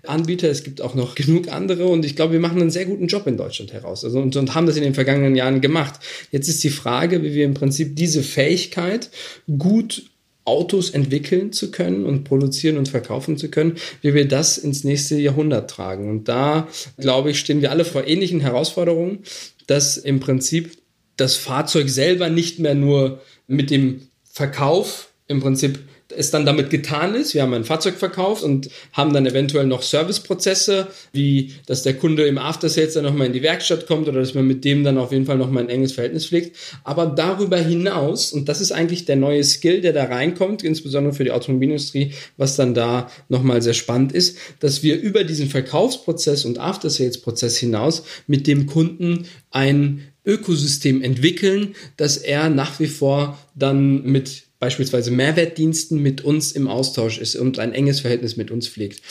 Anbieter. 0.06 0.48
Es 0.48 0.64
gibt 0.64 0.80
auch 0.80 0.94
noch 0.94 1.14
genug 1.14 1.48
andere 1.48 1.86
und 1.86 2.04
ich 2.04 2.16
glaube, 2.16 2.34
wir 2.34 2.40
machen 2.40 2.60
einen 2.60 2.70
sehr 2.70 2.86
guten 2.86 3.06
Job 3.06 3.26
in 3.26 3.36
Deutschland 3.36 3.72
heraus 3.72 4.04
also, 4.04 4.20
und, 4.20 4.36
und 4.36 4.54
haben 4.54 4.66
das 4.66 4.76
in 4.76 4.82
den 4.82 4.94
vergangenen 4.94 5.36
Jahren 5.36 5.60
gemacht. 5.60 6.00
Jetzt 6.30 6.48
ist 6.48 6.62
die 6.64 6.70
Frage, 6.70 7.22
wie 7.22 7.34
wir 7.34 7.44
im 7.44 7.54
Prinzip 7.54 7.96
diese 7.96 8.22
Fähigkeit 8.22 9.10
gut 9.58 10.04
Autos 10.48 10.90
entwickeln 10.90 11.52
zu 11.52 11.70
können 11.70 12.06
und 12.06 12.24
produzieren 12.24 12.78
und 12.78 12.88
verkaufen 12.88 13.36
zu 13.36 13.50
können, 13.50 13.76
wie 14.00 14.14
wir 14.14 14.26
das 14.26 14.56
ins 14.56 14.82
nächste 14.82 15.16
Jahrhundert 15.16 15.70
tragen. 15.70 16.08
Und 16.08 16.28
da, 16.28 16.68
glaube 16.96 17.30
ich, 17.30 17.38
stehen 17.38 17.60
wir 17.60 17.70
alle 17.70 17.84
vor 17.84 18.06
ähnlichen 18.06 18.40
Herausforderungen, 18.40 19.18
dass 19.66 19.98
im 19.98 20.20
Prinzip 20.20 20.78
das 21.18 21.34
Fahrzeug 21.36 21.90
selber 21.90 22.30
nicht 22.30 22.60
mehr 22.60 22.74
nur 22.74 23.20
mit 23.46 23.70
dem 23.70 24.08
Verkauf 24.24 25.12
im 25.26 25.40
Prinzip 25.40 25.80
es 26.16 26.30
dann 26.30 26.46
damit 26.46 26.70
getan 26.70 27.14
ist. 27.14 27.34
Wir 27.34 27.42
haben 27.42 27.52
ein 27.52 27.64
Fahrzeug 27.64 27.96
verkauft 27.96 28.42
und 28.42 28.70
haben 28.92 29.12
dann 29.12 29.26
eventuell 29.26 29.66
noch 29.66 29.82
Serviceprozesse, 29.82 30.88
wie 31.12 31.52
dass 31.66 31.82
der 31.82 31.94
Kunde 31.94 32.26
im 32.26 32.38
After 32.38 32.68
Sales 32.68 32.94
dann 32.94 33.04
nochmal 33.04 33.26
in 33.26 33.32
die 33.34 33.42
Werkstatt 33.42 33.86
kommt 33.86 34.08
oder 34.08 34.20
dass 34.20 34.34
man 34.34 34.46
mit 34.46 34.64
dem 34.64 34.84
dann 34.84 34.96
auf 34.96 35.12
jeden 35.12 35.26
Fall 35.26 35.36
nochmal 35.36 35.64
ein 35.64 35.68
enges 35.68 35.92
Verhältnis 35.92 36.26
pflegt. 36.26 36.56
Aber 36.84 37.06
darüber 37.06 37.58
hinaus, 37.58 38.32
und 38.32 38.48
das 38.48 38.60
ist 38.60 38.72
eigentlich 38.72 39.04
der 39.04 39.16
neue 39.16 39.44
Skill, 39.44 39.80
der 39.82 39.92
da 39.92 40.04
reinkommt, 40.04 40.64
insbesondere 40.64 41.14
für 41.14 41.24
die 41.24 41.32
Automobilindustrie, 41.32 42.12
was 42.36 42.56
dann 42.56 42.74
da 42.74 43.10
nochmal 43.28 43.60
sehr 43.60 43.74
spannend 43.74 44.12
ist, 44.12 44.38
dass 44.60 44.82
wir 44.82 44.98
über 45.00 45.24
diesen 45.24 45.48
Verkaufsprozess 45.48 46.44
und 46.44 46.58
After 46.58 46.88
Sales 46.88 47.18
Prozess 47.20 47.58
hinaus 47.58 48.04
mit 48.26 48.46
dem 48.46 48.66
Kunden 48.66 49.26
ein 49.50 50.08
Ökosystem 50.24 51.02
entwickeln, 51.02 51.74
dass 51.96 52.16
er 52.16 52.50
nach 52.50 52.80
wie 52.80 52.86
vor 52.86 53.38
dann 53.54 54.02
mit 54.02 54.47
beispielsweise 54.58 55.10
Mehrwertdiensten 55.10 56.00
mit 56.00 56.22
uns 56.22 56.52
im 56.52 56.68
Austausch 56.68 57.18
ist 57.18 57.36
und 57.36 57.58
ein 57.58 57.72
enges 57.72 58.00
Verhältnis 58.00 58.36
mit 58.36 58.50
uns 58.50 58.68
pflegt. 58.68 59.02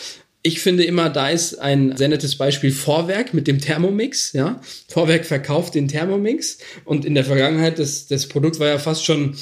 Ich 0.48 0.62
finde 0.62 0.86
immer, 0.86 1.10
da 1.10 1.30
ist 1.30 1.56
ein 1.56 1.98
sehr 1.98 2.08
nettes 2.08 2.38
Beispiel 2.38 2.72
Vorwerk 2.72 3.34
mit 3.34 3.48
dem 3.48 3.60
Thermomix. 3.60 4.32
Ja, 4.32 4.62
Vorwerk 4.88 5.26
verkauft 5.26 5.76
den 5.76 5.90
Thermomix 5.90 6.60
und 6.86 7.04
in 7.04 7.16
der 7.16 7.26
Vergangenheit 7.26 7.80
das, 7.80 8.08
das 8.08 8.28
Produkt 8.28 8.58
war 8.58 8.68
ja 8.68 8.80
fast 8.80 9.04
schon 9.04 9.36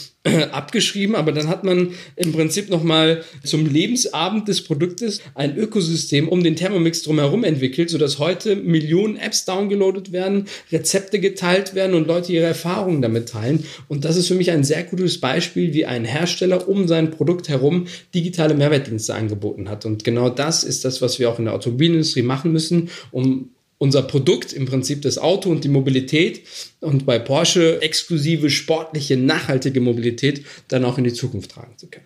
abgeschrieben, 0.51 1.15
aber 1.15 1.31
dann 1.31 1.47
hat 1.47 1.63
man 1.63 1.91
im 2.15 2.31
Prinzip 2.31 2.69
nochmal 2.69 3.23
zum 3.43 3.67
Lebensabend 3.67 4.47
des 4.47 4.63
Produktes 4.63 5.21
ein 5.35 5.55
Ökosystem 5.55 6.27
um 6.27 6.43
den 6.43 6.55
Thermomix 6.55 7.03
drumherum 7.03 7.43
entwickelt, 7.43 7.91
sodass 7.91 8.17
heute 8.17 8.55
Millionen 8.55 9.17
Apps 9.17 9.45
downgeloadet 9.45 10.11
werden, 10.11 10.45
Rezepte 10.71 11.19
geteilt 11.19 11.75
werden 11.75 11.95
und 11.95 12.07
Leute 12.07 12.33
ihre 12.33 12.47
Erfahrungen 12.47 13.03
damit 13.03 13.29
teilen. 13.29 13.65
Und 13.87 14.03
das 14.03 14.15
ist 14.15 14.27
für 14.27 14.33
mich 14.33 14.49
ein 14.49 14.63
sehr 14.63 14.83
gutes 14.83 15.19
Beispiel, 15.21 15.73
wie 15.73 15.85
ein 15.85 16.05
Hersteller 16.05 16.67
um 16.67 16.87
sein 16.87 17.11
Produkt 17.11 17.47
herum 17.47 17.85
digitale 18.15 18.55
Mehrwertdienste 18.55 19.13
angeboten 19.13 19.69
hat. 19.69 19.85
Und 19.85 20.03
genau 20.03 20.29
das 20.29 20.63
ist 20.63 20.85
das, 20.85 20.94
was 21.01 21.19
wir 21.19 21.29
auch 21.29 21.39
in 21.39 21.45
der 21.45 21.53
Automobilindustrie 21.53 22.21
machen 22.21 22.51
müssen, 22.51 22.89
um 23.11 23.51
unser 23.77 24.03
Produkt, 24.03 24.53
im 24.53 24.65
Prinzip 24.65 25.01
das 25.01 25.17
Auto 25.17 25.49
und 25.49 25.63
die 25.63 25.69
Mobilität 25.69 26.43
und 26.79 27.05
bei 27.05 27.19
Porsche 27.19 27.81
exklusive, 27.81 28.49
sportliche, 28.49 29.17
nachhaltige 29.17 29.81
Mobilität 29.81 30.45
dann 30.69 30.85
auch 30.85 30.97
in 30.97 31.03
die 31.03 31.13
Zukunft 31.13 31.51
tragen 31.51 31.77
zu 31.77 31.87
können. 31.87 32.05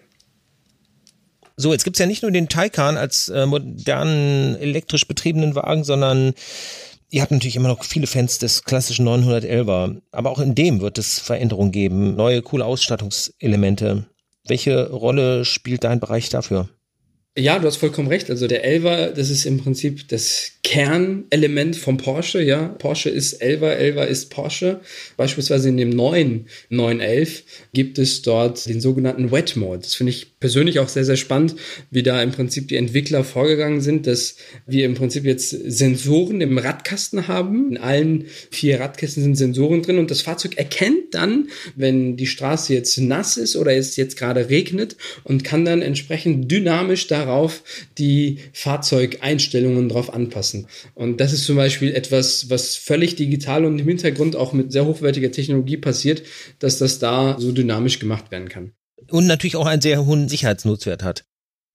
So, 1.58 1.74
jetzt 1.74 1.84
gibt's 1.84 2.00
ja 2.00 2.06
nicht 2.06 2.22
nur 2.22 2.32
den 2.32 2.48
Taycan 2.48 2.96
als 2.96 3.28
äh, 3.28 3.46
modernen 3.46 4.56
elektrisch 4.56 5.06
betriebenen 5.08 5.56
Wagen, 5.56 5.84
sondern 5.84 6.34
ihr 7.10 7.22
habt 7.22 7.32
natürlich 7.32 7.58
immer 7.58 7.68
noch 7.68 7.84
viele 7.84 8.08
Fans 8.08 8.40
des 8.40 8.64
klassischen 8.64 9.06
911er. 9.08 9.98
Aber 10.12 10.30
auch 10.32 10.40
in 10.40 10.56
dem 10.56 10.80
wird 10.80 10.98
es 10.98 11.20
Veränderungen 11.20 11.74
geben, 11.74 12.16
neue 12.16 12.42
coole 12.42 12.64
Ausstattungselemente. 12.64 14.06
Welche 14.48 14.90
Rolle 14.90 15.44
spielt 15.44 15.84
dein 15.84 16.00
Bereich 16.00 16.30
dafür? 16.30 16.70
Ja, 17.40 17.58
du 17.58 17.68
hast 17.68 17.78
vollkommen 17.78 18.10
recht. 18.10 18.30
Also 18.30 18.48
der 18.48 18.66
Elva, 18.66 19.08
das 19.08 19.30
ist 19.30 19.46
im 19.46 19.60
Prinzip 19.60 20.10
das 20.10 20.52
Kernelement 20.62 21.78
vom 21.78 21.96
Porsche. 21.96 22.44
Ja, 22.44 22.68
Porsche 22.68 23.10
ist 23.10 23.34
Elva, 23.34 23.72
Elva 23.72 24.04
ist 24.04 24.30
Porsche. 24.30 24.82
Beispielsweise 25.16 25.70
in 25.70 25.78
dem 25.78 25.90
neuen 25.90 26.48
911 26.70 27.44
gibt 27.74 27.98
es 27.98 28.24
dort 28.24 28.68
den 28.68 28.82
sogenannten 28.82 29.32
Wet 29.32 29.56
Mode. 29.56 29.80
Das 29.84 29.96
finde 29.96 30.12
ich 30.12 30.38
persönlich 30.40 30.80
auch 30.80 30.90
sehr, 30.90 31.06
sehr 31.06 31.16
spannend, 31.16 31.56
wie 31.92 32.04
da 32.04 32.22
im 32.22 32.32
Prinzip 32.32 32.68
die 32.68 32.76
Entwickler 32.76 33.24
vorgegangen 33.24 33.80
sind, 33.80 34.06
dass 34.06 34.36
wir 34.68 34.86
im 34.86 34.96
Prinzip 34.96 35.24
jetzt 35.24 35.50
Sensoren 35.50 36.42
im 36.42 36.58
Radkasten 36.58 37.30
haben. 37.30 37.72
In 37.72 37.78
allen 37.78 38.26
vier 38.52 38.82
Radkästen 38.82 39.24
sind 39.24 39.36
Sensoren 39.38 39.82
drin 39.82 39.98
und 39.98 40.12
das 40.12 40.22
Fahrzeug 40.22 40.58
erkennt 40.58 41.14
dann, 41.14 41.48
wenn 41.78 42.18
die 42.18 42.28
Straße 42.28 42.74
jetzt 42.74 42.98
nass 42.98 43.38
ist 43.38 43.56
oder 43.56 43.74
es 43.74 43.96
jetzt 43.96 44.18
gerade 44.18 44.50
regnet 44.50 44.98
und 45.24 45.46
kann 45.46 45.64
dann 45.64 45.82
entsprechend 45.82 46.52
dynamisch 46.52 47.08
da 47.08 47.29
darauf 47.30 47.64
die 47.98 48.40
Fahrzeugeinstellungen 48.54 49.90
drauf 49.90 50.14
anpassen. 50.14 50.68
Und 50.96 51.22
das 51.22 51.34
ist 51.34 51.46
zum 51.46 51.56
Beispiel 51.56 51.94
etwas, 51.94 52.50
was 52.50 52.76
völlig 52.76 53.16
digital 53.16 53.66
und 53.66 53.80
im 53.80 53.88
Hintergrund 53.88 54.36
auch 54.36 54.54
mit 54.54 54.72
sehr 54.72 54.86
hochwertiger 54.86 55.32
Technologie 55.32 55.78
passiert, 55.78 56.24
dass 56.60 56.78
das 56.78 57.00
da 57.00 57.38
so 57.40 57.52
dynamisch 57.52 58.00
gemacht 58.00 58.32
werden 58.32 58.50
kann. 58.50 58.72
Und 59.10 59.28
natürlich 59.28 59.56
auch 59.56 59.66
einen 59.66 59.82
sehr 59.82 60.06
hohen 60.06 60.28
Sicherheitsnutzwert 60.28 61.04
hat. 61.04 61.24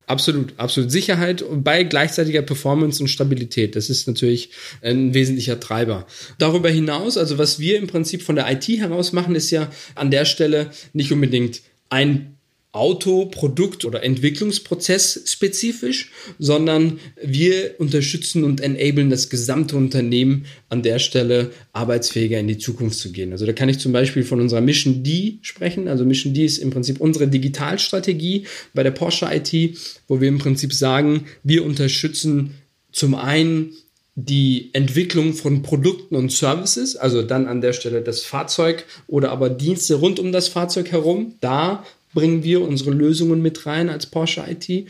Absolut, 0.06 0.52
absolut. 0.58 0.90
Sicherheit 0.90 1.42
bei 1.50 1.82
gleichzeitiger 1.82 2.42
Performance 2.42 3.02
und 3.02 3.08
Stabilität. 3.08 3.74
Das 3.74 3.88
ist 3.88 4.06
natürlich 4.06 4.50
ein 4.82 5.14
wesentlicher 5.14 5.58
Treiber. 5.60 6.06
Darüber 6.38 6.68
hinaus, 6.68 7.16
also 7.16 7.38
was 7.38 7.58
wir 7.58 7.78
im 7.78 7.86
Prinzip 7.86 8.22
von 8.22 8.36
der 8.36 8.50
IT 8.52 8.68
heraus 8.68 9.12
machen, 9.12 9.34
ist 9.34 9.50
ja 9.50 9.70
an 9.94 10.10
der 10.10 10.26
Stelle 10.26 10.70
nicht 10.92 11.10
unbedingt 11.10 11.62
ein 11.88 12.36
Auto, 12.74 13.26
Produkt 13.26 13.84
oder 13.84 14.02
Entwicklungsprozess 14.02 15.22
spezifisch, 15.26 16.10
sondern 16.40 16.98
wir 17.22 17.76
unterstützen 17.78 18.42
und 18.42 18.60
enablen 18.60 19.10
das 19.10 19.30
gesamte 19.30 19.76
Unternehmen 19.76 20.46
an 20.68 20.82
der 20.82 20.98
Stelle 20.98 21.52
arbeitsfähiger 21.72 22.40
in 22.40 22.48
die 22.48 22.58
Zukunft 22.58 22.98
zu 22.98 23.12
gehen. 23.12 23.30
Also 23.30 23.46
da 23.46 23.52
kann 23.52 23.68
ich 23.68 23.78
zum 23.78 23.92
Beispiel 23.92 24.24
von 24.24 24.40
unserer 24.40 24.60
Mission 24.60 25.04
D 25.04 25.38
sprechen. 25.42 25.86
Also 25.86 26.04
Mission 26.04 26.34
D 26.34 26.44
ist 26.44 26.58
im 26.58 26.70
Prinzip 26.70 27.00
unsere 27.00 27.28
Digitalstrategie 27.28 28.46
bei 28.74 28.82
der 28.82 28.90
Porsche 28.90 29.28
IT, 29.30 29.78
wo 30.08 30.20
wir 30.20 30.26
im 30.26 30.38
Prinzip 30.38 30.72
sagen, 30.72 31.26
wir 31.44 31.64
unterstützen 31.64 32.54
zum 32.90 33.14
einen 33.14 33.74
die 34.16 34.70
Entwicklung 34.74 35.32
von 35.32 35.62
Produkten 35.62 36.14
und 36.14 36.30
Services, 36.30 36.94
also 36.94 37.22
dann 37.22 37.48
an 37.48 37.60
der 37.60 37.72
Stelle 37.72 38.00
das 38.00 38.22
Fahrzeug 38.22 38.84
oder 39.08 39.32
aber 39.32 39.50
Dienste 39.50 39.96
rund 39.96 40.20
um 40.20 40.30
das 40.30 40.46
Fahrzeug 40.46 40.92
herum. 40.92 41.34
Da 41.40 41.84
bringen 42.14 42.44
wir 42.44 42.62
unsere 42.62 42.90
Lösungen 42.90 43.42
mit 43.42 43.66
rein 43.66 43.90
als 43.90 44.06
Porsche 44.06 44.44
IT. 44.48 44.88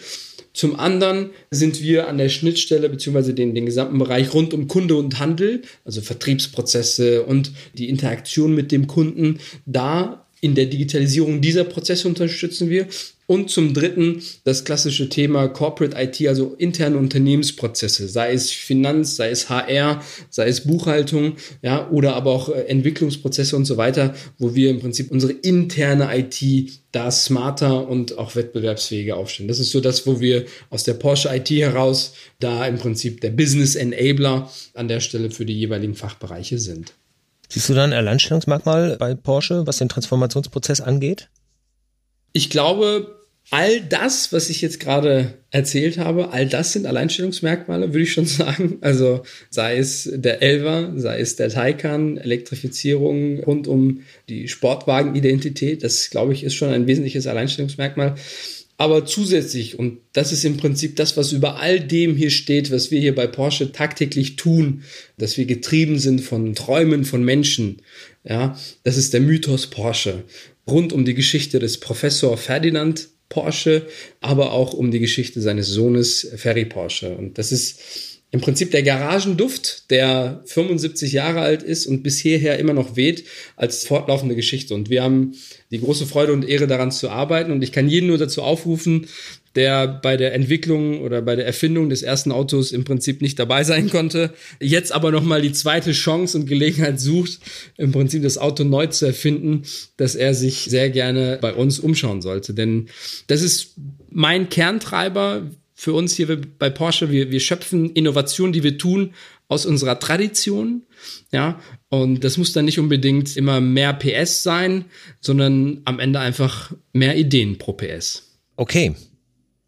Zum 0.52 0.78
anderen 0.78 1.30
sind 1.50 1.82
wir 1.82 2.06
an 2.06 2.16
der 2.16 2.28
Schnittstelle 2.28 2.88
beziehungsweise 2.88 3.34
den, 3.34 3.56
den 3.56 3.66
gesamten 3.66 3.98
Bereich 3.98 4.32
rund 4.32 4.54
um 4.54 4.68
Kunde 4.68 4.94
und 4.94 5.18
Handel, 5.18 5.62
also 5.84 6.00
Vertriebsprozesse 6.00 7.24
und 7.24 7.50
die 7.72 7.88
Interaktion 7.88 8.54
mit 8.54 8.70
dem 8.70 8.86
Kunden, 8.86 9.40
da 9.66 10.23
in 10.44 10.54
der 10.54 10.66
Digitalisierung 10.66 11.40
dieser 11.40 11.64
Prozesse 11.64 12.06
unterstützen 12.06 12.68
wir. 12.68 12.86
Und 13.26 13.48
zum 13.48 13.72
Dritten 13.72 14.20
das 14.44 14.66
klassische 14.66 15.08
Thema 15.08 15.48
Corporate 15.48 15.96
IT, 15.98 16.28
also 16.28 16.54
interne 16.58 16.98
Unternehmensprozesse, 16.98 18.06
sei 18.06 18.34
es 18.34 18.50
Finanz, 18.50 19.16
sei 19.16 19.30
es 19.30 19.48
HR, 19.48 20.02
sei 20.28 20.48
es 20.48 20.66
Buchhaltung, 20.66 21.36
ja, 21.62 21.88
oder 21.88 22.14
aber 22.14 22.32
auch 22.32 22.50
äh, 22.50 22.66
Entwicklungsprozesse 22.66 23.56
und 23.56 23.64
so 23.64 23.78
weiter, 23.78 24.14
wo 24.38 24.54
wir 24.54 24.68
im 24.68 24.80
Prinzip 24.80 25.10
unsere 25.10 25.32
interne 25.32 26.10
IT 26.14 26.70
da 26.92 27.10
smarter 27.10 27.88
und 27.88 28.18
auch 28.18 28.36
wettbewerbsfähiger 28.36 29.16
aufstellen. 29.16 29.48
Das 29.48 29.60
ist 29.60 29.70
so 29.70 29.80
das, 29.80 30.06
wo 30.06 30.20
wir 30.20 30.44
aus 30.68 30.84
der 30.84 30.92
Porsche 30.92 31.34
IT 31.34 31.48
heraus 31.48 32.12
da 32.40 32.66
im 32.66 32.76
Prinzip 32.76 33.22
der 33.22 33.30
Business 33.30 33.76
Enabler 33.76 34.52
an 34.74 34.88
der 34.88 35.00
Stelle 35.00 35.30
für 35.30 35.46
die 35.46 35.58
jeweiligen 35.58 35.94
Fachbereiche 35.94 36.58
sind. 36.58 36.92
Siehst 37.48 37.68
du 37.68 37.74
da 37.74 37.84
ein 37.84 37.92
Alleinstellungsmerkmal 37.92 38.96
bei 38.98 39.14
Porsche, 39.14 39.66
was 39.66 39.78
den 39.78 39.88
Transformationsprozess 39.88 40.80
angeht? 40.80 41.28
Ich 42.32 42.50
glaube, 42.50 43.24
all 43.50 43.80
das, 43.80 44.32
was 44.32 44.50
ich 44.50 44.60
jetzt 44.62 44.80
gerade 44.80 45.34
erzählt 45.50 45.98
habe, 45.98 46.30
all 46.32 46.46
das 46.46 46.72
sind 46.72 46.86
Alleinstellungsmerkmale, 46.86 47.88
würde 47.88 48.02
ich 48.02 48.12
schon 48.12 48.26
sagen. 48.26 48.78
Also 48.80 49.22
sei 49.50 49.76
es 49.78 50.10
der 50.12 50.42
Elva, 50.42 50.92
sei 50.96 51.20
es 51.20 51.36
der 51.36 51.50
Taycan, 51.50 52.16
Elektrifizierung 52.16 53.40
rund 53.40 53.68
um 53.68 54.00
die 54.28 54.48
Sportwagenidentität, 54.48 55.84
das 55.84 56.10
glaube 56.10 56.32
ich 56.32 56.44
ist 56.44 56.54
schon 56.54 56.70
ein 56.70 56.86
wesentliches 56.86 57.26
Alleinstellungsmerkmal. 57.26 58.14
Aber 58.76 59.06
zusätzlich, 59.06 59.78
und 59.78 59.98
das 60.12 60.32
ist 60.32 60.44
im 60.44 60.56
Prinzip 60.56 60.96
das, 60.96 61.16
was 61.16 61.32
über 61.32 61.60
all 61.60 61.80
dem 61.80 62.16
hier 62.16 62.30
steht, 62.30 62.72
was 62.72 62.90
wir 62.90 63.00
hier 63.00 63.14
bei 63.14 63.26
Porsche 63.28 63.70
tagtäglich 63.70 64.36
tun, 64.36 64.82
dass 65.16 65.36
wir 65.36 65.46
getrieben 65.46 65.98
sind 65.98 66.20
von 66.20 66.54
Träumen 66.54 67.04
von 67.04 67.22
Menschen, 67.22 67.82
ja, 68.24 68.58
das 68.82 68.96
ist 68.96 69.12
der 69.12 69.20
Mythos 69.20 69.68
Porsche 69.68 70.24
rund 70.66 70.92
um 70.92 71.04
die 71.04 71.14
Geschichte 71.14 71.58
des 71.58 71.78
Professor 71.78 72.36
Ferdinand 72.36 73.08
Porsche, 73.28 73.86
aber 74.20 74.52
auch 74.52 74.72
um 74.72 74.90
die 74.90 75.00
Geschichte 75.00 75.40
seines 75.40 75.68
Sohnes 75.68 76.28
Ferry 76.36 76.64
Porsche. 76.64 77.16
Und 77.16 77.38
das 77.38 77.52
ist 77.52 78.13
im 78.34 78.40
Prinzip 78.40 78.72
der 78.72 78.82
Garagenduft, 78.82 79.92
der 79.92 80.42
75 80.46 81.12
Jahre 81.12 81.42
alt 81.42 81.62
ist 81.62 81.86
und 81.86 82.02
bis 82.02 82.18
hierher 82.18 82.58
immer 82.58 82.72
noch 82.72 82.96
weht, 82.96 83.26
als 83.54 83.86
fortlaufende 83.86 84.34
Geschichte. 84.34 84.74
Und 84.74 84.90
wir 84.90 85.04
haben 85.04 85.36
die 85.70 85.78
große 85.78 86.04
Freude 86.04 86.32
und 86.32 86.44
Ehre 86.44 86.66
daran 86.66 86.90
zu 86.90 87.10
arbeiten. 87.10 87.52
Und 87.52 87.62
ich 87.62 87.70
kann 87.70 87.88
jeden 87.88 88.08
nur 88.08 88.18
dazu 88.18 88.42
aufrufen, 88.42 89.06
der 89.54 89.86
bei 89.86 90.16
der 90.16 90.34
Entwicklung 90.34 91.00
oder 91.00 91.22
bei 91.22 91.36
der 91.36 91.46
Erfindung 91.46 91.88
des 91.90 92.02
ersten 92.02 92.32
Autos 92.32 92.72
im 92.72 92.82
Prinzip 92.82 93.22
nicht 93.22 93.38
dabei 93.38 93.62
sein 93.62 93.88
konnte, 93.88 94.34
jetzt 94.58 94.90
aber 94.90 95.12
nochmal 95.12 95.40
die 95.40 95.52
zweite 95.52 95.92
Chance 95.92 96.36
und 96.36 96.46
Gelegenheit 96.46 96.98
sucht, 96.98 97.38
im 97.76 97.92
Prinzip 97.92 98.24
das 98.24 98.36
Auto 98.36 98.64
neu 98.64 98.88
zu 98.88 99.06
erfinden, 99.06 99.62
dass 99.96 100.16
er 100.16 100.34
sich 100.34 100.64
sehr 100.64 100.90
gerne 100.90 101.38
bei 101.40 101.54
uns 101.54 101.78
umschauen 101.78 102.20
sollte. 102.20 102.52
Denn 102.52 102.88
das 103.28 103.42
ist 103.42 103.76
mein 104.10 104.48
Kerntreiber 104.48 105.48
für 105.74 105.92
uns 105.92 106.14
hier 106.14 106.40
bei 106.58 106.70
Porsche. 106.70 107.10
Wir, 107.10 107.30
wir 107.30 107.40
schöpfen 107.40 107.90
Innovationen, 107.90 108.52
die 108.52 108.62
wir 108.62 108.78
tun, 108.78 109.12
aus 109.48 109.66
unserer 109.66 109.98
Tradition. 109.98 110.84
Ja, 111.32 111.60
und 111.88 112.24
das 112.24 112.38
muss 112.38 112.52
dann 112.52 112.64
nicht 112.64 112.78
unbedingt 112.78 113.36
immer 113.36 113.60
mehr 113.60 113.92
PS 113.92 114.42
sein, 114.42 114.86
sondern 115.20 115.82
am 115.84 115.98
Ende 115.98 116.20
einfach 116.20 116.72
mehr 116.92 117.16
Ideen 117.16 117.58
pro 117.58 117.72
PS. 117.72 118.38
Okay, 118.56 118.94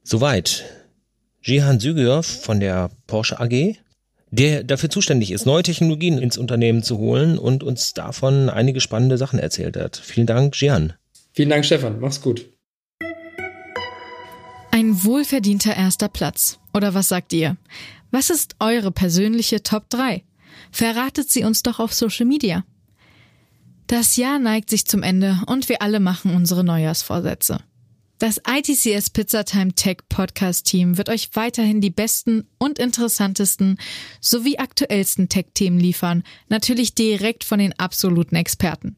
soweit. 0.03 0.65
Jihan 1.43 1.79
Süger 1.79 2.23
von 2.23 2.59
der 2.59 2.91
Porsche 3.07 3.39
AG, 3.39 3.77
der 4.31 4.65
dafür 4.65 4.91
zuständig 4.91 5.31
ist, 5.31 5.47
neue 5.47 5.63
Technologien 5.63 6.19
ins 6.19 6.39
Unternehmen 6.39 6.83
zu 6.83 6.99
holen 6.99 7.39
und 7.39 7.63
uns 7.63 7.95
davon 7.95 8.49
einige 8.49 8.81
spannende 8.81 9.17
Sachen 9.17 9.39
erzählt 9.39 9.77
hat. 9.77 9.97
Vielen 9.97 10.27
Dank, 10.27 10.61
Jihan. 10.61 10.95
Vielen 11.33 11.51
Dank, 11.51 11.65
Stefan. 11.65 12.01
Mach's 12.01 12.21
gut. 12.21 12.47
Wohlverdienter 15.05 15.77
erster 15.77 16.09
Platz. 16.09 16.59
Oder 16.73 16.95
was 16.95 17.09
sagt 17.09 17.33
ihr? 17.33 17.57
Was 18.11 18.31
ist 18.31 18.57
eure 18.61 18.91
persönliche 18.91 19.63
Top 19.63 19.89
3? 19.91 20.23
Verratet 20.71 21.31
sie 21.31 21.45
uns 21.45 21.63
doch 21.63 21.81
auf 21.81 21.93
Social 21.93 22.27
Media. 22.27 22.65
Das 23.87 24.17
Jahr 24.17 24.39
neigt 24.39 24.71
sich 24.71 24.87
zum 24.87 25.03
Ende 25.03 25.41
und 25.47 25.69
wir 25.69 25.83
alle 25.83 26.01
machen 26.01 26.35
unsere 26.35 26.65
Neujahrsvorsätze. 26.65 27.61
Das 28.19 28.41
ITCS 28.49 29.11
Pizzatime 29.11 29.75
Tech 29.75 29.99
Podcast 30.09 30.67
Team 30.67 30.97
wird 30.97 31.11
euch 31.11 31.31
weiterhin 31.35 31.81
die 31.81 31.91
besten 31.91 32.49
und 32.59 32.79
interessantesten 32.79 33.79
sowie 34.21 34.59
aktuellsten 34.59 35.29
Tech-Themen 35.29 35.79
liefern, 35.79 36.23
natürlich 36.49 36.95
direkt 36.95 37.45
von 37.45 37.59
den 37.59 37.79
absoluten 37.79 38.37
Experten. 38.37 38.97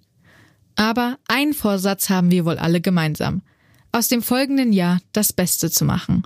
Aber 0.76 1.18
einen 1.26 1.54
Vorsatz 1.54 2.08
haben 2.08 2.30
wir 2.30 2.44
wohl 2.44 2.58
alle 2.58 2.80
gemeinsam– 2.80 3.42
aus 3.92 4.08
dem 4.08 4.22
folgenden 4.22 4.72
Jahr 4.72 5.00
das 5.12 5.32
Beste 5.32 5.70
zu 5.70 5.84
machen. 5.84 6.22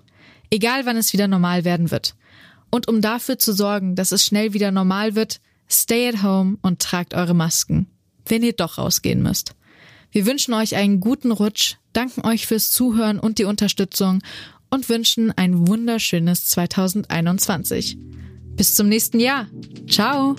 Egal 0.51 0.85
wann 0.87 0.96
es 0.96 1.12
wieder 1.12 1.29
normal 1.29 1.64
werden 1.64 1.90
wird. 1.90 2.14
Und 2.70 2.88
um 2.88 3.01
dafür 3.01 3.38
zu 3.38 3.53
sorgen, 3.53 3.96
dass 3.96 4.12
es 4.12 4.25
schnell 4.25 4.53
wieder 4.53 4.70
normal 4.70 5.14
wird, 5.14 5.40
stay 5.70 6.09
at 6.09 6.22
home 6.22 6.59
und 6.62 6.81
tragt 6.81 7.14
eure 7.14 7.35
Masken, 7.35 7.87
wenn 8.27 8.42
ihr 8.42 8.53
doch 8.53 8.79
rausgehen 8.79 9.22
müsst. 9.22 9.55
Wir 10.11 10.27
wünschen 10.27 10.53
euch 10.55 10.77
einen 10.77 11.01
guten 11.01 11.33
Rutsch, 11.33 11.77
danken 11.92 12.27
euch 12.27 12.46
fürs 12.46 12.70
Zuhören 12.70 13.18
und 13.18 13.38
die 13.38 13.44
Unterstützung 13.44 14.22
und 14.70 14.88
wünschen 14.88 15.31
ein 15.33 15.66
wunderschönes 15.68 16.46
2021. 16.46 17.96
Bis 18.57 18.75
zum 18.75 18.88
nächsten 18.88 19.20
Jahr. 19.20 19.46
Ciao. 19.88 20.37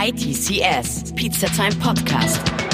ITCS 0.00 1.12
Pizza 1.14 1.46
Time 1.48 1.74
Podcast. 1.76 2.65